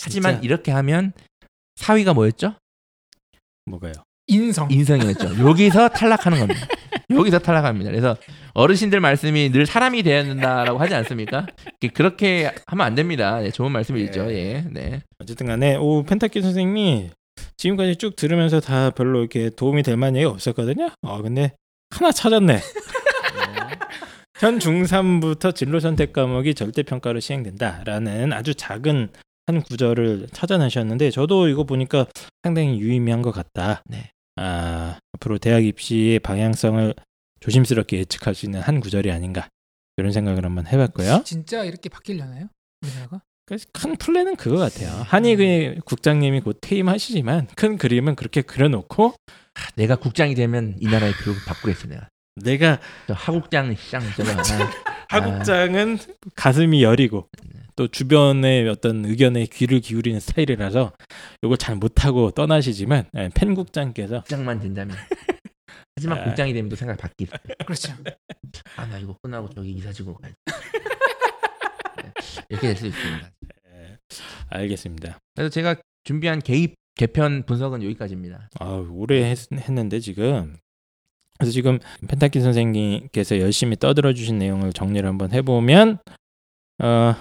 하지만 0.00 0.42
이렇게 0.42 0.72
하면 0.72 1.12
사위가 1.76 2.14
뭐였죠? 2.14 2.54
뭐가요? 3.66 3.92
인성 4.26 4.70
인성이었죠. 4.70 5.38
여기서 5.46 5.88
탈락하는 5.88 6.38
겁니다. 6.40 6.66
여기서 7.10 7.38
탈락합니다. 7.38 7.90
그래서 7.90 8.16
어르신들 8.54 9.00
말씀이 9.00 9.50
늘 9.50 9.66
사람이 9.66 10.02
되어야 10.02 10.24
된다라고 10.24 10.78
하지 10.78 10.94
않습니까? 10.94 11.46
그렇게 11.94 12.50
하면 12.66 12.86
안 12.86 12.94
됩니다. 12.94 13.40
네, 13.40 13.50
좋은 13.50 13.72
말씀이죠. 13.72 14.32
예. 14.32 14.64
네. 14.70 15.02
어쨌든 15.18 15.46
간에 15.46 15.76
오 15.76 16.02
펜타키 16.04 16.40
선생님이 16.40 17.10
지금까지 17.56 17.96
쭉 17.96 18.16
들으면서 18.16 18.60
다 18.60 18.90
별로 18.90 19.20
이렇게 19.20 19.50
도움이 19.50 19.82
될 19.82 19.96
만한 19.96 20.16
얘기가 20.16 20.30
없었거든요. 20.30 20.90
아 21.02 21.22
근데 21.22 21.52
하나 21.90 22.12
찾았네. 22.12 22.60
현 24.40 24.58
중3부터 24.58 25.54
진로 25.54 25.78
선택 25.78 26.12
과목이 26.12 26.54
절대 26.54 26.82
평가로 26.82 27.20
시행된다라는 27.20 28.32
아주 28.32 28.54
작은 28.54 29.10
한 29.52 29.62
구절을 29.62 30.28
찾아내셨는데 30.32 31.10
저도 31.10 31.48
이거 31.48 31.64
보니까 31.64 32.06
상당히 32.42 32.80
유의미한 32.80 33.20
것 33.20 33.32
같다. 33.32 33.82
네. 33.86 34.10
아 34.36 34.98
앞으로 35.12 35.36
대학 35.38 35.64
입시의 35.64 36.18
방향성을 36.20 36.94
조심스럽게 37.40 37.98
예측할 37.98 38.34
수 38.34 38.46
있는 38.46 38.60
한 38.60 38.80
구절이 38.80 39.10
아닌가 39.10 39.48
이런 39.98 40.12
생각을 40.12 40.44
한번 40.44 40.66
해봤고요. 40.66 41.22
진짜 41.24 41.64
이렇게 41.64 41.90
바뀌려나요? 41.90 42.48
우리나라가? 42.80 43.20
큰 43.72 43.96
플랜은 43.96 44.36
그거 44.36 44.56
같아요. 44.56 44.88
한이 45.06 45.36
그 45.36 45.74
국장님이 45.84 46.40
곧 46.40 46.58
퇴임하시지만 46.62 47.48
큰 47.54 47.76
그림은 47.76 48.14
그렇게 48.14 48.40
그려놓고 48.40 49.14
내가 49.74 49.96
국장이 49.96 50.34
되면 50.34 50.76
이 50.80 50.86
나라의 50.86 51.12
교육을 51.12 51.42
바꾸겠어 51.46 51.88
내가. 51.88 52.08
내가 52.36 52.80
저 53.06 53.12
하국장 53.12 53.74
시장 53.76 54.02
있잖아. 54.04 54.42
하국장은 55.10 55.98
가슴이 56.34 56.82
여리고 56.82 57.28
또 57.76 57.88
주변의 57.88 58.68
어떤 58.68 59.04
의견에 59.04 59.46
귀를 59.46 59.80
기울이는 59.80 60.20
스타일이라서 60.20 60.92
이걸 61.42 61.56
잘 61.58 61.76
못하고 61.76 62.30
떠나시지만 62.30 63.06
예, 63.16 63.30
펜 63.34 63.54
국장께서 63.54 64.20
국장만 64.20 64.60
된다면. 64.60 64.96
하지만 65.96 66.18
아. 66.20 66.24
국장이 66.24 66.52
되면 66.52 66.68
또 66.68 66.76
생각 66.76 66.96
바뀔. 66.98 67.28
그렇죠. 67.64 67.92
아 68.76 68.86
나 68.86 68.98
이거 68.98 69.16
끝나고 69.22 69.48
저기 69.50 69.70
이사지고 69.72 70.14
가야 70.14 70.32
돼. 70.32 70.36
네, 72.02 72.12
이렇게 72.50 72.66
될 72.68 72.76
수 72.76 72.86
있습니다. 72.86 73.30
예, 73.74 73.98
알겠습니다. 74.48 75.18
그래서 75.34 75.48
제가 75.50 75.76
준비한 76.04 76.40
개입 76.40 76.74
개편 76.96 77.44
분석은 77.46 77.82
여기까지입니다. 77.84 78.50
아, 78.60 78.66
오래 78.90 79.22
했, 79.30 79.38
했는데 79.52 79.98
지금 80.00 80.56
그래서 81.38 81.52
지금 81.52 81.78
펜타키 82.06 82.40
선생님께서 82.40 83.38
열심히 83.40 83.76
떠들어 83.76 84.12
주신 84.12 84.38
내용을 84.38 84.72
정리를 84.72 85.08
한번 85.08 85.32
해보면 85.32 85.98
어 86.82 87.14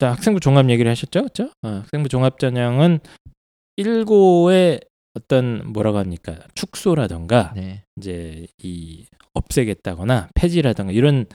일단 0.00 0.12
학생부 0.12 0.40
종합 0.40 0.70
얘기를 0.70 0.90
하셨죠, 0.90 1.20
그렇죠? 1.20 1.50
어, 1.62 1.68
학생부 1.68 2.08
종합 2.08 2.38
전형은 2.38 3.00
1고의 3.76 4.82
어떤 5.12 5.70
뭐라고 5.72 5.98
합니까 5.98 6.38
축소라던가 6.54 7.52
네. 7.54 7.84
이제 7.98 8.46
이 8.62 9.04
없애겠다거나 9.34 10.30
폐지라던가 10.34 10.94
이런 10.94 11.26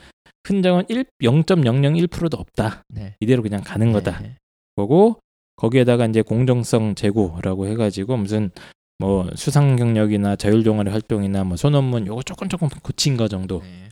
흔적은 0.47 0.85
1, 0.89 1.05
0.001%도 1.21 2.37
없다. 2.37 2.81
네. 2.89 3.15
이대로 3.19 3.43
그냥 3.43 3.61
가는 3.63 3.91
거다. 3.91 4.19
네. 4.21 4.37
거고 4.75 5.19
거기에다가 5.57 6.07
이제 6.07 6.23
공정성 6.23 6.95
제고라고 6.95 7.67
해가지고 7.67 8.17
무슨 8.17 8.49
뭐 8.97 9.29
수상 9.35 9.75
경력이나 9.75 10.35
자율 10.37 10.63
동아리 10.63 10.89
활동이나 10.89 11.43
뭐 11.43 11.55
소논문 11.55 12.07
요거 12.07 12.23
조금 12.23 12.49
조금 12.49 12.67
고친 12.69 13.15
거 13.15 13.27
정도 13.27 13.61
네. 13.61 13.89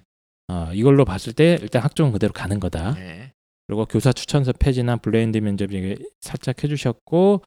아 0.47 0.71
이걸로 0.73 1.05
봤을 1.05 1.31
때 1.33 1.59
일단 1.61 1.83
학종은 1.83 2.11
그대로 2.11 2.33
가는 2.33 2.59
거다 2.59 2.95
네. 2.95 3.32
그리고 3.67 3.85
교사 3.85 4.11
추천서 4.11 4.53
폐지나 4.53 4.97
블라인드 4.97 5.37
면접 5.37 5.71
얘기 5.73 6.03
살짝 6.21 6.63
해주셨고 6.63 7.41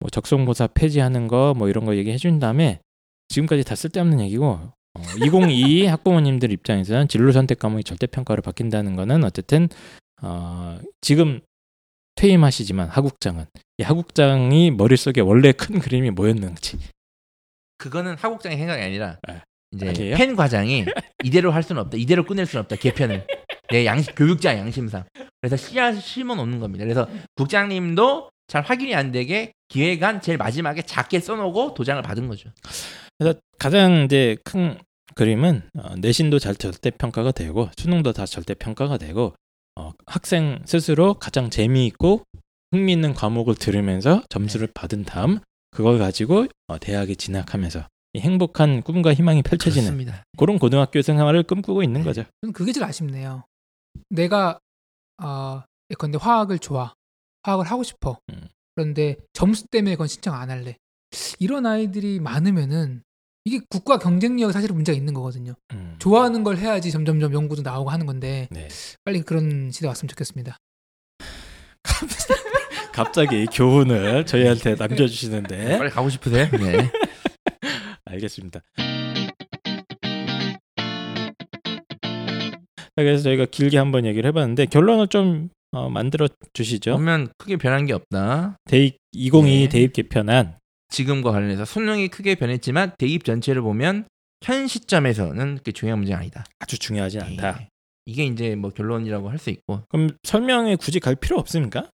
뭐 0.00 0.10
적성고사 0.10 0.68
폐지하는 0.68 1.28
거 1.28 1.54
뭐 1.56 1.68
이런 1.68 1.84
거 1.84 1.96
얘기해 1.96 2.16
준 2.16 2.38
다음에 2.38 2.80
지금까지 3.28 3.64
다 3.64 3.74
쓸데없는 3.74 4.20
얘기고 4.20 4.46
어, 4.46 5.02
2022 5.24 5.84
학부모님들 5.86 6.50
입장에서는 6.52 7.08
진로 7.08 7.30
선택 7.32 7.58
과목이 7.58 7.84
절대 7.84 8.06
평가로 8.06 8.42
바뀐다는 8.42 8.96
거는 8.96 9.24
어쨌든 9.24 9.68
어, 10.22 10.78
지금 11.00 11.40
퇴임하시지만 12.16 12.88
하국장은 12.88 13.44
이 13.78 13.82
하국장이 13.82 14.70
머릿속에 14.72 15.20
원래 15.20 15.52
큰 15.52 15.78
그림이 15.80 16.10
뭐였는지 16.10 16.78
그거는 17.76 18.16
하국장의 18.16 18.58
생각이 18.58 18.82
아니라 18.82 19.18
네. 19.28 19.40
이제 19.72 19.88
아니에요? 19.90 20.16
펜 20.16 20.34
과장이 20.34 20.86
이대로 21.22 21.52
할 21.52 21.62
수는 21.62 21.82
없다. 21.82 21.96
이대로 21.98 22.24
끝낼 22.24 22.46
수는 22.46 22.62
없다. 22.62 22.76
개편을 22.76 23.26
내 23.70 23.84
양심 23.84 24.14
교육자 24.14 24.56
양심상. 24.56 25.04
그래서 25.40 25.56
씨앗 25.56 26.00
심어 26.00 26.34
놓는 26.34 26.58
겁니다. 26.60 26.84
그래서 26.84 27.08
국장님도 27.36 28.30
잘 28.48 28.62
확인이 28.62 28.94
안 28.94 29.12
되게 29.12 29.52
기획안 29.68 30.20
제일 30.20 30.38
마지막에 30.38 30.82
작게 30.82 31.20
써놓고 31.20 31.74
도장을 31.74 32.02
받은 32.02 32.28
거죠. 32.28 32.50
그래서 33.18 33.38
가장 33.58 34.04
이제 34.04 34.36
큰 34.44 34.78
그림은 35.14 35.62
어, 35.76 35.96
내신도 35.96 36.38
잘 36.38 36.54
절대 36.54 36.90
평가가 36.90 37.32
되고 37.32 37.68
수능도 37.76 38.12
다 38.12 38.24
절대 38.24 38.54
평가가 38.54 38.98
되고 38.98 39.34
어, 39.76 39.92
학생 40.06 40.60
스스로 40.64 41.14
가장 41.14 41.50
재미있고 41.50 42.22
흥미있는 42.72 43.14
과목을 43.14 43.54
들으면서 43.54 44.22
점수를 44.28 44.68
받은 44.72 45.04
다음 45.04 45.40
그걸 45.70 45.98
가지고 45.98 46.46
어, 46.68 46.78
대학에 46.78 47.14
진학하면서 47.14 47.84
이 48.14 48.20
행복한 48.20 48.82
꿈과 48.82 49.12
희망이 49.14 49.42
펼쳐지는 49.42 49.86
그렇습니다. 49.88 50.24
그런 50.38 50.58
고등학교 50.58 51.02
생활을 51.02 51.42
꿈꾸고 51.42 51.82
있는 51.82 52.04
거죠. 52.04 52.24
저는 52.40 52.52
그게 52.52 52.72
제일 52.72 52.84
아쉽네요. 52.84 53.44
내가 54.10 54.58
어, 55.22 55.62
예컨대 55.90 56.18
화학을 56.20 56.58
좋아, 56.58 56.94
화학을 57.42 57.66
하고 57.66 57.82
싶어. 57.82 58.18
음. 58.30 58.48
그런데 58.74 59.16
점수 59.32 59.66
때문에 59.68 59.94
그건 59.94 60.06
신청 60.06 60.34
안 60.34 60.50
할래. 60.50 60.76
이런 61.38 61.66
아이들이 61.66 62.20
많으면은 62.20 63.02
이게 63.44 63.60
국가 63.70 63.98
경쟁력에 63.98 64.52
사실은 64.52 64.74
문제가 64.74 64.96
있는 64.96 65.14
거거든요. 65.14 65.54
음. 65.72 65.96
좋아하는 65.98 66.44
걸 66.44 66.58
해야지 66.58 66.90
점점점 66.90 67.32
연구도 67.32 67.62
나오고 67.62 67.90
하는 67.90 68.04
건데 68.06 68.46
네. 68.50 68.68
빨리 69.04 69.22
그런 69.22 69.70
시대 69.70 69.86
왔으면 69.86 70.08
좋겠습니다. 70.08 70.58
갑자기 72.92 73.46
교훈을 73.46 74.26
저희한테 74.26 74.74
남겨주시는데 74.74 75.78
빨리 75.78 75.90
가고 75.90 76.10
싶으세요? 76.10 76.48
네. 76.50 76.90
알겠습니다. 78.04 78.60
그래서 83.04 83.22
저희가 83.24 83.46
길게 83.46 83.78
한번 83.78 84.04
얘기를 84.06 84.28
해봤는데 84.28 84.66
결론을 84.66 85.08
좀 85.08 85.50
어, 85.72 85.88
만들어 85.90 86.28
주시죠. 86.52 86.92
보면 86.96 87.28
크게 87.38 87.56
변한 87.56 87.86
게 87.86 87.92
없다. 87.92 88.56
대입 88.64 88.96
2022 89.12 89.62
네. 89.64 89.68
대입 89.68 89.92
개편안 89.92 90.56
지금과 90.88 91.30
관련해서 91.32 91.64
수능이 91.64 92.08
크게 92.08 92.34
변했지만 92.36 92.92
대입 92.98 93.24
전체를 93.24 93.60
보면 93.62 94.06
현 94.42 94.66
시점에서는 94.66 95.54
그렇게 95.54 95.72
중요한 95.72 95.98
문제가 95.98 96.18
아니다. 96.20 96.44
아주 96.60 96.78
중요하지 96.78 97.18
않다. 97.20 97.58
예. 97.60 97.68
이게 98.06 98.24
이제 98.24 98.54
뭐 98.54 98.70
결론이라고 98.70 99.28
할 99.28 99.38
수 99.38 99.50
있고 99.50 99.82
그럼 99.90 100.10
설명에 100.22 100.76
굳이 100.76 100.98
갈 101.00 101.14
필요 101.14 101.38
없습니까? 101.38 101.90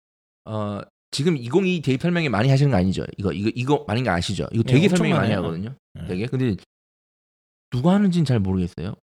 어 0.44 0.80
지금 1.10 1.36
2022 1.36 1.80
대입 1.82 2.02
설명이 2.02 2.28
많이 2.28 2.50
하시는 2.50 2.70
거 2.70 2.76
아니죠? 2.76 3.04
이거 3.16 3.32
이거 3.32 3.50
이거 3.54 3.84
많은 3.88 4.04
거 4.04 4.10
아시죠? 4.10 4.46
이거 4.52 4.62
되게 4.62 4.88
네, 4.88 4.94
설명이 4.96 5.14
많이. 5.18 5.32
하거든요. 5.34 5.74
네. 5.94 6.06
되게 6.08 6.26
근데 6.26 6.56
누가 7.70 7.94
하는지는 7.94 8.24
잘 8.26 8.38
모르겠어요. 8.40 8.94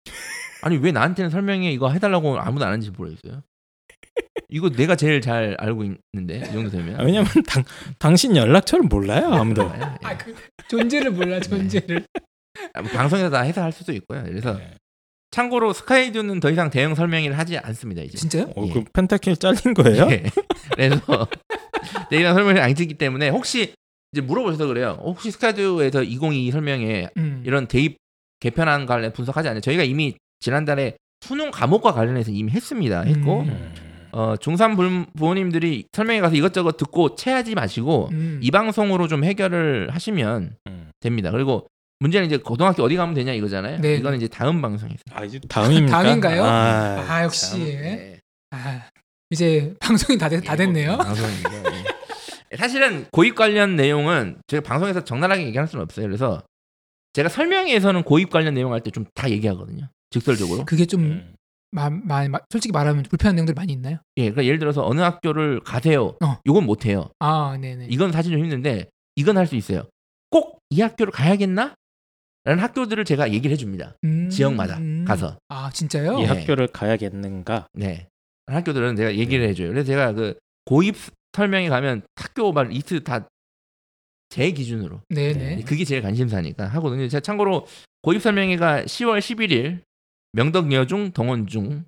아니 0.62 0.76
왜 0.76 0.92
나한테는 0.92 1.30
설명해 1.30 1.70
이거 1.72 1.90
해달라고 1.90 2.38
아무도 2.38 2.64
안 2.64 2.72
하는지 2.72 2.90
모르겠어요. 2.90 3.42
이거 4.50 4.70
내가 4.70 4.96
제일 4.96 5.20
잘 5.20 5.56
알고 5.58 5.84
있는데 5.84 6.38
이 6.38 6.52
정도 6.52 6.70
되면 6.70 6.98
아, 6.98 7.04
왜냐면 7.04 7.28
당, 7.46 7.64
당신 7.98 8.34
연락처를 8.36 8.86
몰라요 8.86 9.26
아무도. 9.34 9.70
예. 9.74 9.80
아, 10.02 10.16
그 10.16 10.34
존재를 10.68 11.10
몰라 11.10 11.38
존재를. 11.40 12.06
아, 12.72 12.82
뭐 12.82 12.90
방송에서 12.90 13.30
다 13.30 13.42
해설할 13.42 13.72
수도 13.72 13.92
있고요. 13.92 14.22
그래서 14.24 14.56
네. 14.56 14.74
참고로 15.30 15.74
스카이듀는 15.74 16.40
더 16.40 16.50
이상 16.50 16.70
대응 16.70 16.94
설명을 16.94 17.36
하지 17.36 17.58
않습니다 17.58 18.02
이제. 18.02 18.16
진짜요? 18.16 18.52
어, 18.56 18.66
예. 18.66 18.72
그 18.72 18.84
펜타킬 18.92 19.36
잘린 19.36 19.74
거예요? 19.74 20.08
예. 20.10 20.24
그래서 20.74 21.28
내가 22.10 22.32
설명을 22.32 22.60
안 22.60 22.74
찍기 22.74 22.94
때문에 22.94 23.28
혹시 23.28 23.74
이제 24.12 24.22
물어보셔서 24.22 24.66
그래요. 24.66 24.96
어, 25.00 25.10
혹시 25.10 25.30
스카이듀에서 25.30 26.02
2022 26.02 26.50
설명에 26.50 27.08
음. 27.18 27.42
이런 27.44 27.68
대입 27.68 27.98
개편안 28.40 28.86
관련 28.86 29.12
분석하지 29.12 29.48
않나요? 29.48 29.60
저희가 29.60 29.82
이미 29.82 30.16
지난달에 30.40 30.96
수능 31.20 31.51
과목과 31.51 31.92
관련해서 31.92 32.31
이미 32.31 32.53
했습니다. 32.53 33.03
했고 33.03 33.40
음. 33.40 33.48
음. 33.48 33.74
어, 34.12 34.35
중3 34.37 34.77
부- 34.77 35.07
부모님들이 35.18 35.85
설명회 35.92 36.20
가서 36.20 36.35
이것저것 36.37 36.77
듣고 36.77 37.14
체하지 37.16 37.55
마시고 37.55 38.09
음. 38.12 38.40
이 38.42 38.51
방송으로 38.51 39.07
좀 39.09 39.24
해결을 39.24 39.90
하시면 39.90 40.57
음. 40.66 40.90
됩니다. 41.01 41.31
그리고 41.31 41.66
문제는 42.01 42.27
이제 42.27 42.37
고등학교 42.37 42.83
어디 42.85 42.96
가면 42.96 43.14
되냐 43.14 43.33
이거잖아요. 43.33 43.81
네. 43.81 43.96
이거는 43.96 44.18
이제 44.18 44.29
다음 44.29 44.62
방송에서. 44.62 44.98
아 45.11 45.24
이제 45.24 45.40
다음입니까? 45.48 45.90
다음인가요? 46.03 46.44
아, 46.44 47.05
아, 47.09 47.24
역시. 47.24 47.51
참. 47.51 47.59
네. 47.64 48.20
아, 48.53 48.83
이제 49.31 49.74
방송이 49.81 50.16
다, 50.16 50.29
됐, 50.29 50.40
다 50.40 50.55
됐네요. 50.57 50.96
방송인데. 50.96 51.62
예. 52.53 52.57
사실은 52.57 53.05
고입 53.12 53.35
관련 53.35 53.77
내용은 53.77 54.38
제가 54.46 54.62
방송에서 54.62 55.05
적나라하게 55.05 55.46
얘기할 55.48 55.66
수는 55.66 55.83
없어요. 55.83 56.07
그래서 56.07 56.42
제가 57.12 57.29
설명회에서는 57.29 58.05
고입 58.05 58.31
관련 58.31 58.55
내용 58.55 58.72
할 58.72 58.81
때 58.81 58.90
좀 58.90 59.05
다 59.14 59.29
얘기하거든요. 59.29 59.88
직설적으로. 60.10 60.64
그게 60.64 60.86
좀 60.86 61.02
음. 61.02 61.34
마, 61.70 61.90
마, 61.90 62.26
마- 62.28 62.40
솔직히 62.50 62.72
말하면 62.72 63.02
불편한 63.04 63.34
내용들이 63.36 63.54
많이 63.54 63.72
있나요? 63.74 63.98
예, 64.16 64.22
그러니까 64.22 64.44
예를 64.46 64.58
들어서 64.58 64.86
어느 64.86 65.00
학교를 65.00 65.60
가세요. 65.60 66.16
어. 66.24 66.38
이건 66.44 66.64
못 66.64 66.86
해요. 66.86 67.10
아, 67.18 67.56
네네. 67.60 67.88
이건 67.90 68.10
사실 68.12 68.32
좀 68.32 68.40
힘든데 68.42 68.88
이건 69.16 69.36
할 69.36 69.46
수 69.46 69.56
있어요. 69.56 69.84
꼭 70.30 70.58
이 70.70 70.80
학교를 70.82 71.12
가야겠나? 71.12 71.74
라는 72.44 72.62
학교들을 72.62 73.04
제가 73.04 73.32
얘기를 73.32 73.52
해줍니다. 73.52 73.96
음, 74.04 74.28
지역마다 74.30 74.76
음. 74.78 75.04
가서. 75.06 75.38
아, 75.48 75.70
진짜요? 75.70 76.18
이 76.18 76.22
예. 76.22 76.26
학교를 76.26 76.68
가야겠는가? 76.68 77.66
네. 77.74 78.06
학교들은 78.46 78.96
제가 78.96 79.14
얘기를 79.16 79.44
네. 79.44 79.50
해줘요. 79.50 79.68
그래서 79.68 79.86
제가 79.86 80.12
그 80.12 80.38
고입 80.64 80.94
설명에 81.34 81.68
가면 81.68 82.02
학교 82.16 82.52
말 82.52 82.68
리스트 82.68 83.02
다 83.04 83.26
제 84.30 84.50
기준으로 84.50 85.00
네네. 85.08 85.62
그게 85.62 85.84
제일 85.86 86.02
관심사니까 86.02 86.66
하거든요. 86.66 87.08
제가 87.08 87.20
참고로 87.22 87.66
고입 88.02 88.20
설명회가 88.20 88.82
10월 88.82 89.20
11일 89.20 89.80
명덕여중 90.32 91.12
동원중 91.12 91.84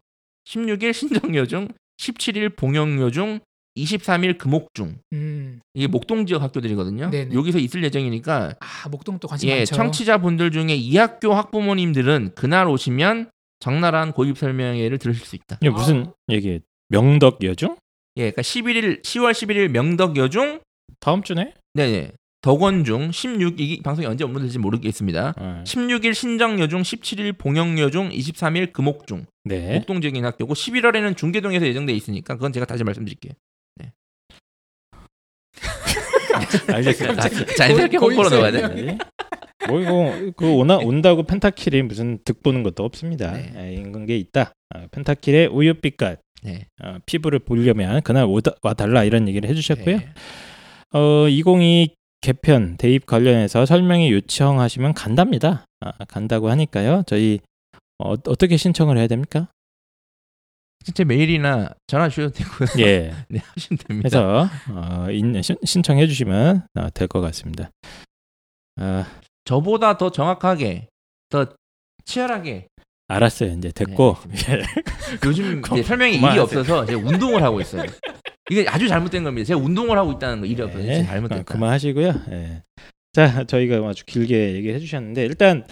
16일 0.47 0.93
신정여중 0.93 1.69
17일 1.99 2.57
봉영여중 2.57 3.41
23일 3.77 4.39
금옥중 4.39 4.99
음. 5.13 5.61
이게 5.75 5.87
목동 5.87 6.27
지역 6.27 6.43
학교들이거든요. 6.43 7.11
네네. 7.11 7.35
여기서 7.35 7.59
있을 7.59 7.85
예정이니까 7.85 8.57
아, 8.59 8.89
목동 8.89 9.19
또 9.19 9.29
관심 9.29 9.49
예, 9.49 9.59
많죠. 9.59 9.77
청취자분들 9.77 10.51
중에 10.51 10.75
이 10.75 10.97
학교 10.97 11.35
학부모님들은 11.35 12.33
그날 12.35 12.69
오시면 12.69 13.31
적나라한 13.61 14.13
고입 14.13 14.37
설명회를 14.39 14.99
들으실 14.99 15.25
수 15.25 15.37
있다. 15.37 15.59
이게 15.61 15.71
무슨 15.71 16.13
얘기? 16.31 16.61
명덕 16.89 17.45
여중? 17.45 17.77
예, 18.17 18.31
그러니까 18.33 18.43
11일 18.43 19.03
10월 19.03 19.33
11일 19.33 19.69
명덕여중 19.69 20.61
다음 20.99 21.23
주네? 21.23 21.55
네 21.75 21.87
네 21.91 22.13
덕원중 22.43 23.11
16이 23.11 23.83
방송이 23.83 24.07
언제 24.07 24.25
업로드될지 24.25 24.59
모르겠습니다. 24.59 25.35
어. 25.37 25.65
16일 25.67 26.15
신정여중 26.15 26.83
17일 26.83 27.37
봉영여중 27.37 28.11
23일 28.11 28.73
금옥중 28.73 29.27
네. 29.45 29.75
목동 29.75 30.01
지역인 30.01 30.25
학교고 30.25 30.55
11월에는 30.55 31.17
중계동에서 31.17 31.67
예정돼 31.67 31.93
있으니까 31.93 32.35
그건 32.35 32.53
제가 32.53 32.67
다시 32.67 32.83
말씀드릴게요. 32.85 33.33
알겠습니다. 36.73 37.23
갑자기 37.23 37.57
자연스럽게 37.57 37.99
고입 37.99 38.17
홍보로 38.17 38.37
넣어야 38.37 38.51
돼. 38.51 38.83
네. 38.83 38.99
뭐 39.69 39.81
이거 39.81 40.33
그 40.37 40.51
오나 40.53 40.79
온다고 40.79 41.23
펜타킬이 41.23 41.83
무슨 41.83 42.19
득 42.25 42.43
보는 42.43 42.63
것도 42.63 42.85
없습니다. 42.85 43.33
네. 43.33 43.53
아, 43.57 44.07
게 44.07 44.17
있다. 44.17 44.53
아, 44.71 44.87
펜타킬의 44.91 45.49
우유빛깔 45.49 46.19
네. 46.43 46.67
어, 46.83 46.97
피부를 47.05 47.41
보려면 47.41 48.01
그날 48.03 48.25
오다, 48.25 48.53
와달라 48.63 49.05
이런 49.05 49.29
얘기를 49.29 49.49
해주셨고요. 49.49 49.99
네. 49.99 50.09
어, 50.93 51.29
2022 51.29 52.00
개편 52.21 52.77
대입 52.77 53.07
관련해서 53.07 53.65
설명회 53.67 54.11
요청하시면 54.11 54.95
간답니다. 54.95 55.65
아, 55.81 55.93
간다고 56.07 56.51
하니까요. 56.51 57.03
저희 57.07 57.41
어, 57.99 58.13
어떻게 58.13 58.57
신청을 58.57 58.99
해야 58.99 59.07
됩니까? 59.07 59.49
진짜 60.85 61.05
메일이나 61.05 61.71
전화 61.87 62.09
주셔도 62.09 62.33
되고요. 62.35 62.69
예. 62.87 63.15
네, 63.29 63.41
하시면 63.41 63.79
됩니다. 63.87 64.07
해서 64.07 64.49
어, 64.71 65.11
인, 65.11 65.41
신, 65.43 65.57
신청해 65.63 66.07
주시면 66.07 66.67
어, 66.75 66.91
될것 66.91 67.23
같습니다. 67.23 67.71
아, 68.77 69.07
저보다 69.45 69.97
더 69.99 70.11
정확하게 70.11 70.89
더 71.29 71.47
치열하게 72.05 72.69
알았어요. 73.09 73.53
이제 73.59 73.73
됐고. 73.73 74.17
네, 74.29 74.63
요즘 75.27 75.61
고- 75.61 75.75
이제 75.77 75.83
설명에 75.83 76.13
일이. 76.13 76.39
없어서 76.39 76.85
제가 76.87 76.99
운동을 76.99 77.43
하고 77.43 77.61
있어요. 77.61 77.85
이게 78.51 78.67
아주 78.69 78.89
잘못된 78.89 79.23
겁니다. 79.25 79.47
제가 79.47 79.61
운동을 79.61 79.97
하고 79.97 80.13
있다는 80.13 80.41
거 80.41 80.47
진짜 80.47 80.67
네, 80.79 81.05
잘못됐다. 81.05 81.43
그만하시고요. 81.45 82.15
예. 82.33 82.63
자, 83.13 83.45
저희가 83.45 83.77
아주 83.89 84.05
길게 84.07 84.55
얘기해 84.55 84.79
주셨는데 84.79 85.25
일단 85.25 85.67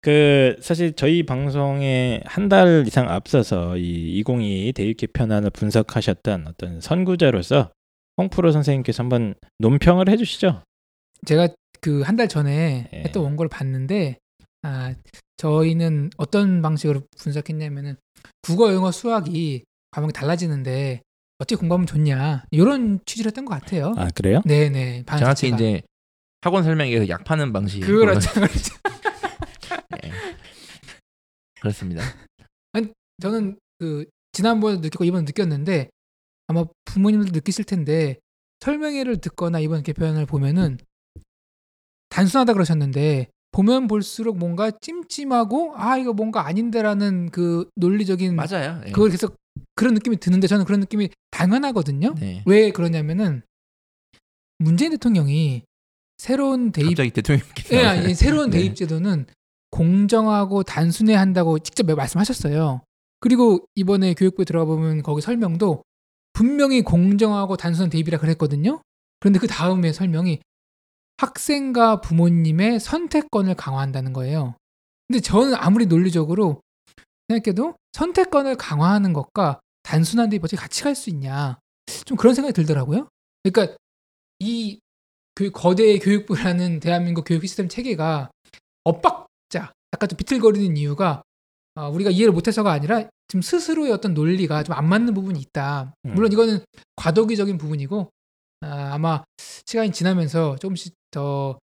그 0.00 0.56
사실 0.60 0.92
저희 0.94 1.22
방송에 1.24 2.20
한 2.26 2.48
달 2.48 2.84
이상 2.86 3.08
앞서서 3.10 3.76
이 3.78 4.18
2022 4.20 4.72
대입 4.74 4.96
개편안을 4.98 5.50
분석하셨던 5.50 6.46
어떤 6.46 6.80
선구자로서 6.80 7.70
홍프로 8.16 8.52
선생님께서 8.52 9.02
한번 9.02 9.34
논평을 9.58 10.08
해 10.08 10.16
주시죠. 10.16 10.62
제가 11.26 11.48
그 11.80 12.02
한 12.04 12.16
달 12.16 12.28
전에 12.28 12.88
예. 12.92 12.98
했던 13.00 13.22
원고를 13.24 13.48
봤는데 13.48 14.18
아 14.62 14.94
저희는 15.36 16.10
어떤 16.16 16.62
방식으로 16.62 17.02
분석했냐면은 17.18 17.96
국어, 18.42 18.72
영어, 18.72 18.90
수학이 18.92 19.64
과목이 19.90 20.12
달라지는데 20.12 21.02
어떻게 21.44 21.56
공부하면 21.56 21.86
좋냐 21.86 22.44
이런 22.50 23.00
취지를 23.04 23.28
했던 23.28 23.44
것 23.44 23.60
같아요. 23.60 23.94
아, 23.96 24.08
그래요? 24.14 24.40
네네. 24.46 25.04
반 25.04 25.18
정확히 25.18 25.50
자체가. 25.50 25.56
이제 25.56 25.82
학원 26.40 26.64
설명회에서 26.64 27.08
약 27.08 27.24
파는 27.24 27.52
방식. 27.52 27.80
그렇죠. 27.80 28.30
그렇죠. 28.32 28.74
예. 30.02 30.10
그렇습니다. 31.60 32.02
저는 33.22 33.58
그 33.78 34.06
지난번에 34.32 34.78
느꼈고 34.78 35.04
이번 35.04 35.24
느꼈는데 35.24 35.88
아마 36.48 36.64
부모님들 36.84 37.30
느끼실 37.32 37.64
텐데 37.64 38.18
설명회를 38.60 39.18
듣거나 39.18 39.60
이번 39.60 39.82
개편을 39.82 40.26
보면은 40.26 40.78
단순하다 42.08 42.54
그러셨는데 42.54 43.28
보면 43.52 43.86
볼수록 43.86 44.36
뭔가 44.36 44.72
찜찜하고 44.72 45.74
아 45.76 45.96
이거 45.96 46.12
뭔가 46.12 46.46
아닌데라는 46.46 47.30
그 47.30 47.68
논리적인 47.76 48.34
맞아요. 48.34 48.82
예. 48.86 48.90
그걸 48.90 49.10
계속 49.10 49.36
그런 49.74 49.94
느낌이 49.94 50.16
드는데 50.18 50.46
저는 50.46 50.64
그런 50.64 50.80
느낌이 50.80 51.10
당연하거든요. 51.30 52.14
네. 52.18 52.42
왜 52.46 52.70
그러냐면은 52.70 53.42
문재인 54.58 54.90
대통령이 54.92 55.62
새로운 56.18 56.72
대입 56.72 56.88
갑자기 56.88 57.10
대통령 57.10 57.44
예, 57.72 57.84
아니, 57.84 58.14
새로운 58.14 58.50
네. 58.50 58.58
대입 58.58 58.76
제도는 58.76 59.26
공정하고 59.70 60.62
단순해야 60.62 61.20
한다고 61.20 61.58
직접 61.58 61.84
말씀하셨어요. 61.84 62.82
그리고 63.20 63.66
이번에 63.74 64.14
교육부에 64.14 64.44
들어가 64.44 64.66
보면 64.66 65.02
거기 65.02 65.20
설명도 65.20 65.82
분명히 66.32 66.82
공정하고 66.82 67.56
단순한 67.56 67.90
대입이라 67.90 68.18
그랬거든요. 68.18 68.82
그런데 69.20 69.38
그 69.38 69.46
다음에 69.46 69.92
설명이 69.92 70.40
학생과 71.16 72.00
부모님의 72.00 72.80
선택권을 72.80 73.54
강화한다는 73.54 74.12
거예요. 74.12 74.54
근데 75.08 75.20
저는 75.20 75.54
아무리 75.54 75.86
논리적으로 75.86 76.60
생각해도 77.28 77.74
선택권을 77.92 78.56
강화하는 78.56 79.12
것과 79.12 79.60
단순한 79.82 80.30
어떻게 80.42 80.56
같이 80.56 80.82
갈 80.82 80.94
수 80.94 81.10
있냐. 81.10 81.58
좀 82.06 82.16
그런 82.16 82.34
생각이 82.34 82.52
들더라고요. 82.54 83.08
그러니까 83.42 83.76
이 84.40 84.78
그 85.36 85.50
거대 85.50 85.98
교육부라는 85.98 86.78
대한민국 86.80 87.24
교육 87.24 87.42
시스템 87.42 87.68
체계가 87.68 88.30
엇박자, 88.84 89.72
약간 89.92 90.08
좀 90.08 90.16
비틀거리는 90.16 90.76
이유가 90.76 91.22
아, 91.74 91.88
우리가 91.88 92.10
이해를 92.10 92.32
못해서가 92.32 92.70
아니라 92.70 93.08
지금 93.26 93.42
스스로의 93.42 93.90
어떤 93.90 94.14
논리가 94.14 94.62
좀 94.62 94.76
안 94.76 94.88
맞는 94.88 95.12
부분이 95.12 95.40
있다. 95.40 95.92
음. 96.06 96.14
물론 96.14 96.30
이거는 96.30 96.64
과도기적인 96.96 97.58
부분이고 97.58 98.10
아, 98.60 98.90
아마 98.94 99.24
시간이 99.66 99.90
지나면서 99.92 100.56
조금씩 100.58 100.94
더 101.10 101.58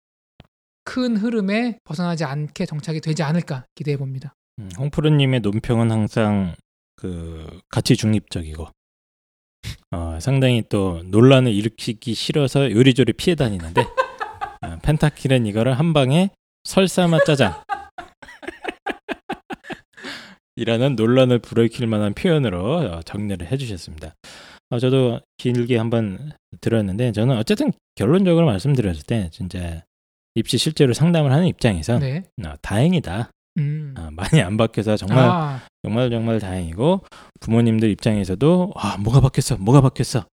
큰 0.85 1.17
흐름에 1.17 1.81
벗어나지 1.83 2.23
않게 2.23 2.65
정착이 2.65 3.01
되지 3.01 3.25
않을까 3.25 3.65
기대해 3.75 3.97
봅니다. 3.97 4.33
음, 4.59 4.71
홍프로님의 4.79 5.41
논평은 5.41 5.91
항상 5.91 6.55
그 6.97 7.61
가치 7.69 7.97
중립적이고 7.97 8.69
어, 9.93 10.19
상당히 10.21 10.63
또 10.69 11.03
논란을 11.05 11.53
일으키기 11.53 12.15
싫어서 12.15 12.71
요리조리 12.71 13.13
피해 13.15 13.35
다니는데 13.35 13.83
어, 13.83 14.79
펜타킬은 14.83 15.47
이거를 15.47 15.79
한 15.79 15.93
방에 15.93 16.31
설사맛 16.65 17.25
짜장 17.25 17.63
이라는 20.57 20.97
논란을 20.97 21.39
불러일으킬 21.39 21.87
만한 21.87 22.15
표현으로 22.15 22.77
어, 22.77 23.03
정리를 23.03 23.47
해주셨습니다. 23.47 24.15
어, 24.71 24.79
저도 24.79 25.21
길게 25.37 25.77
한번 25.77 26.33
들었는데 26.61 27.13
저는 27.13 27.37
어쨌든 27.37 27.73
결론적으로 27.95 28.47
말씀드렸을 28.47 29.03
때 29.03 29.29
진짜 29.33 29.85
입시 30.35 30.59
실제로 30.59 30.93
상담을 30.95 31.31
하는 31.31 31.47
입장에서 31.47 31.99
네. 31.99 32.25
어, 32.45 32.55
다행이다. 32.63 33.31
음. 33.59 33.95
어, 33.97 34.11
많이 34.13 34.41
안 34.41 34.57
바뀌어서 34.57 34.97
정말 34.97 35.19
아, 35.19 35.61
정말 35.83 36.11
정말 36.11 36.41
다행이고 36.41 37.05
부모님들 37.41 37.91
입장에서도 37.91 38.73
아 38.77 38.97
뭐가 38.99 39.21
바뀌었어? 39.21 39.57
뭐가 39.57 39.81
바뀌었어? 39.81 40.27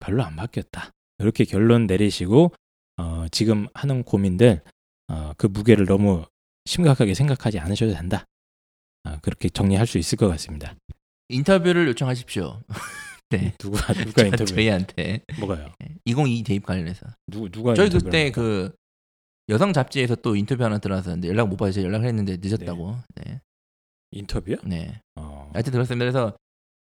별로 0.00 0.24
안 0.24 0.36
바뀌었다. 0.36 0.90
이렇게 1.18 1.44
결론 1.44 1.86
내리시고 1.86 2.52
어, 2.98 3.26
지금 3.30 3.68
하는 3.74 4.02
고민들 4.02 4.62
어, 5.08 5.32
그 5.36 5.46
무게를 5.46 5.86
너무 5.86 6.24
심각하게 6.66 7.14
생각하지 7.14 7.58
않으셔도 7.58 7.92
된다. 7.94 8.24
아, 9.04 9.18
그렇게 9.20 9.48
정리할 9.48 9.86
수 9.86 9.98
있을 9.98 10.16
것 10.16 10.28
같습니다. 10.28 10.74
인터뷰를 11.28 11.88
요청하십시오. 11.88 12.60
네. 13.30 13.54
누가 13.58 13.92
누가 13.94 14.22
인터뷰? 14.24 14.44
저희한테. 14.44 15.22
뭐가요? 15.38 15.72
2022 16.04 16.42
대입 16.44 16.66
관련해서. 16.66 17.06
누구 17.26 17.48
누가 17.48 17.74
저희 17.74 17.88
그때? 17.88 18.30
그 18.30 18.72
여성 19.48 19.72
잡지에서 19.72 20.16
또 20.16 20.36
인터뷰 20.36 20.64
하나 20.64 20.78
들어왔었는데 20.78 21.28
연락 21.28 21.48
못 21.48 21.56
받아서 21.56 21.82
연락을 21.82 22.06
했는데 22.06 22.36
늦었다고. 22.40 22.96
네. 23.16 23.40
인터뷰요? 24.12 24.56
네. 24.64 25.00
어, 25.16 25.50
하여튼 25.52 25.72
들었습니다. 25.72 26.04
그래서 26.04 26.36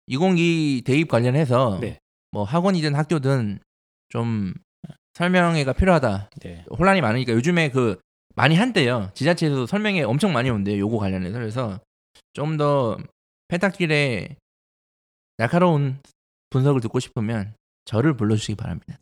2022 0.07 0.83
대입 0.85 1.07
관련해서 1.07 1.79
네. 1.79 1.99
뭐 2.31 2.43
학원이든 2.43 2.95
학교든 2.95 3.59
좀 4.09 4.53
설명회가 5.13 5.73
필요하다. 5.73 6.29
네. 6.41 6.65
혼란이 6.77 7.01
많으니까 7.01 7.33
요즘에 7.33 7.69
그 7.69 7.99
많이 8.35 8.55
한대요. 8.55 9.11
지자체에서 9.13 9.65
설명회 9.65 10.03
엄청 10.03 10.33
많이 10.33 10.49
온대요. 10.49 10.77
요거 10.79 10.97
관련해서. 10.97 11.37
그래서 11.37 11.79
좀더 12.33 12.97
펜타킬의 13.49 14.37
날카로운 15.37 15.99
분석을 16.49 16.81
듣고 16.81 16.99
싶으면 16.99 17.53
저를 17.85 18.15
불러주시기 18.15 18.55
바랍니다. 18.55 18.97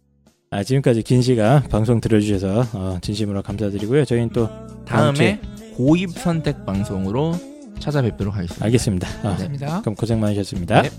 아, 0.50 0.64
지금까지 0.64 1.04
긴 1.04 1.22
시간 1.22 1.62
방송 1.68 2.00
들어주셔서 2.00 2.66
어, 2.74 2.98
진심으로 3.02 3.42
감사드리고요 3.44 4.06
저희는 4.06 4.30
또 4.30 4.48
다음 4.86 5.14
다음에 5.14 5.42
고입 5.76 6.12
선택 6.12 6.66
방송으로 6.66 7.36
찾아뵙도록 7.80 8.36
하겠습니다. 8.36 8.66
알겠습니다 8.66 9.08
아, 9.24 9.30
맞습니다. 9.32 9.82
그럼 9.82 9.96
고생 9.96 10.20
많으셨습니다 10.20 10.82
네. 10.84 10.90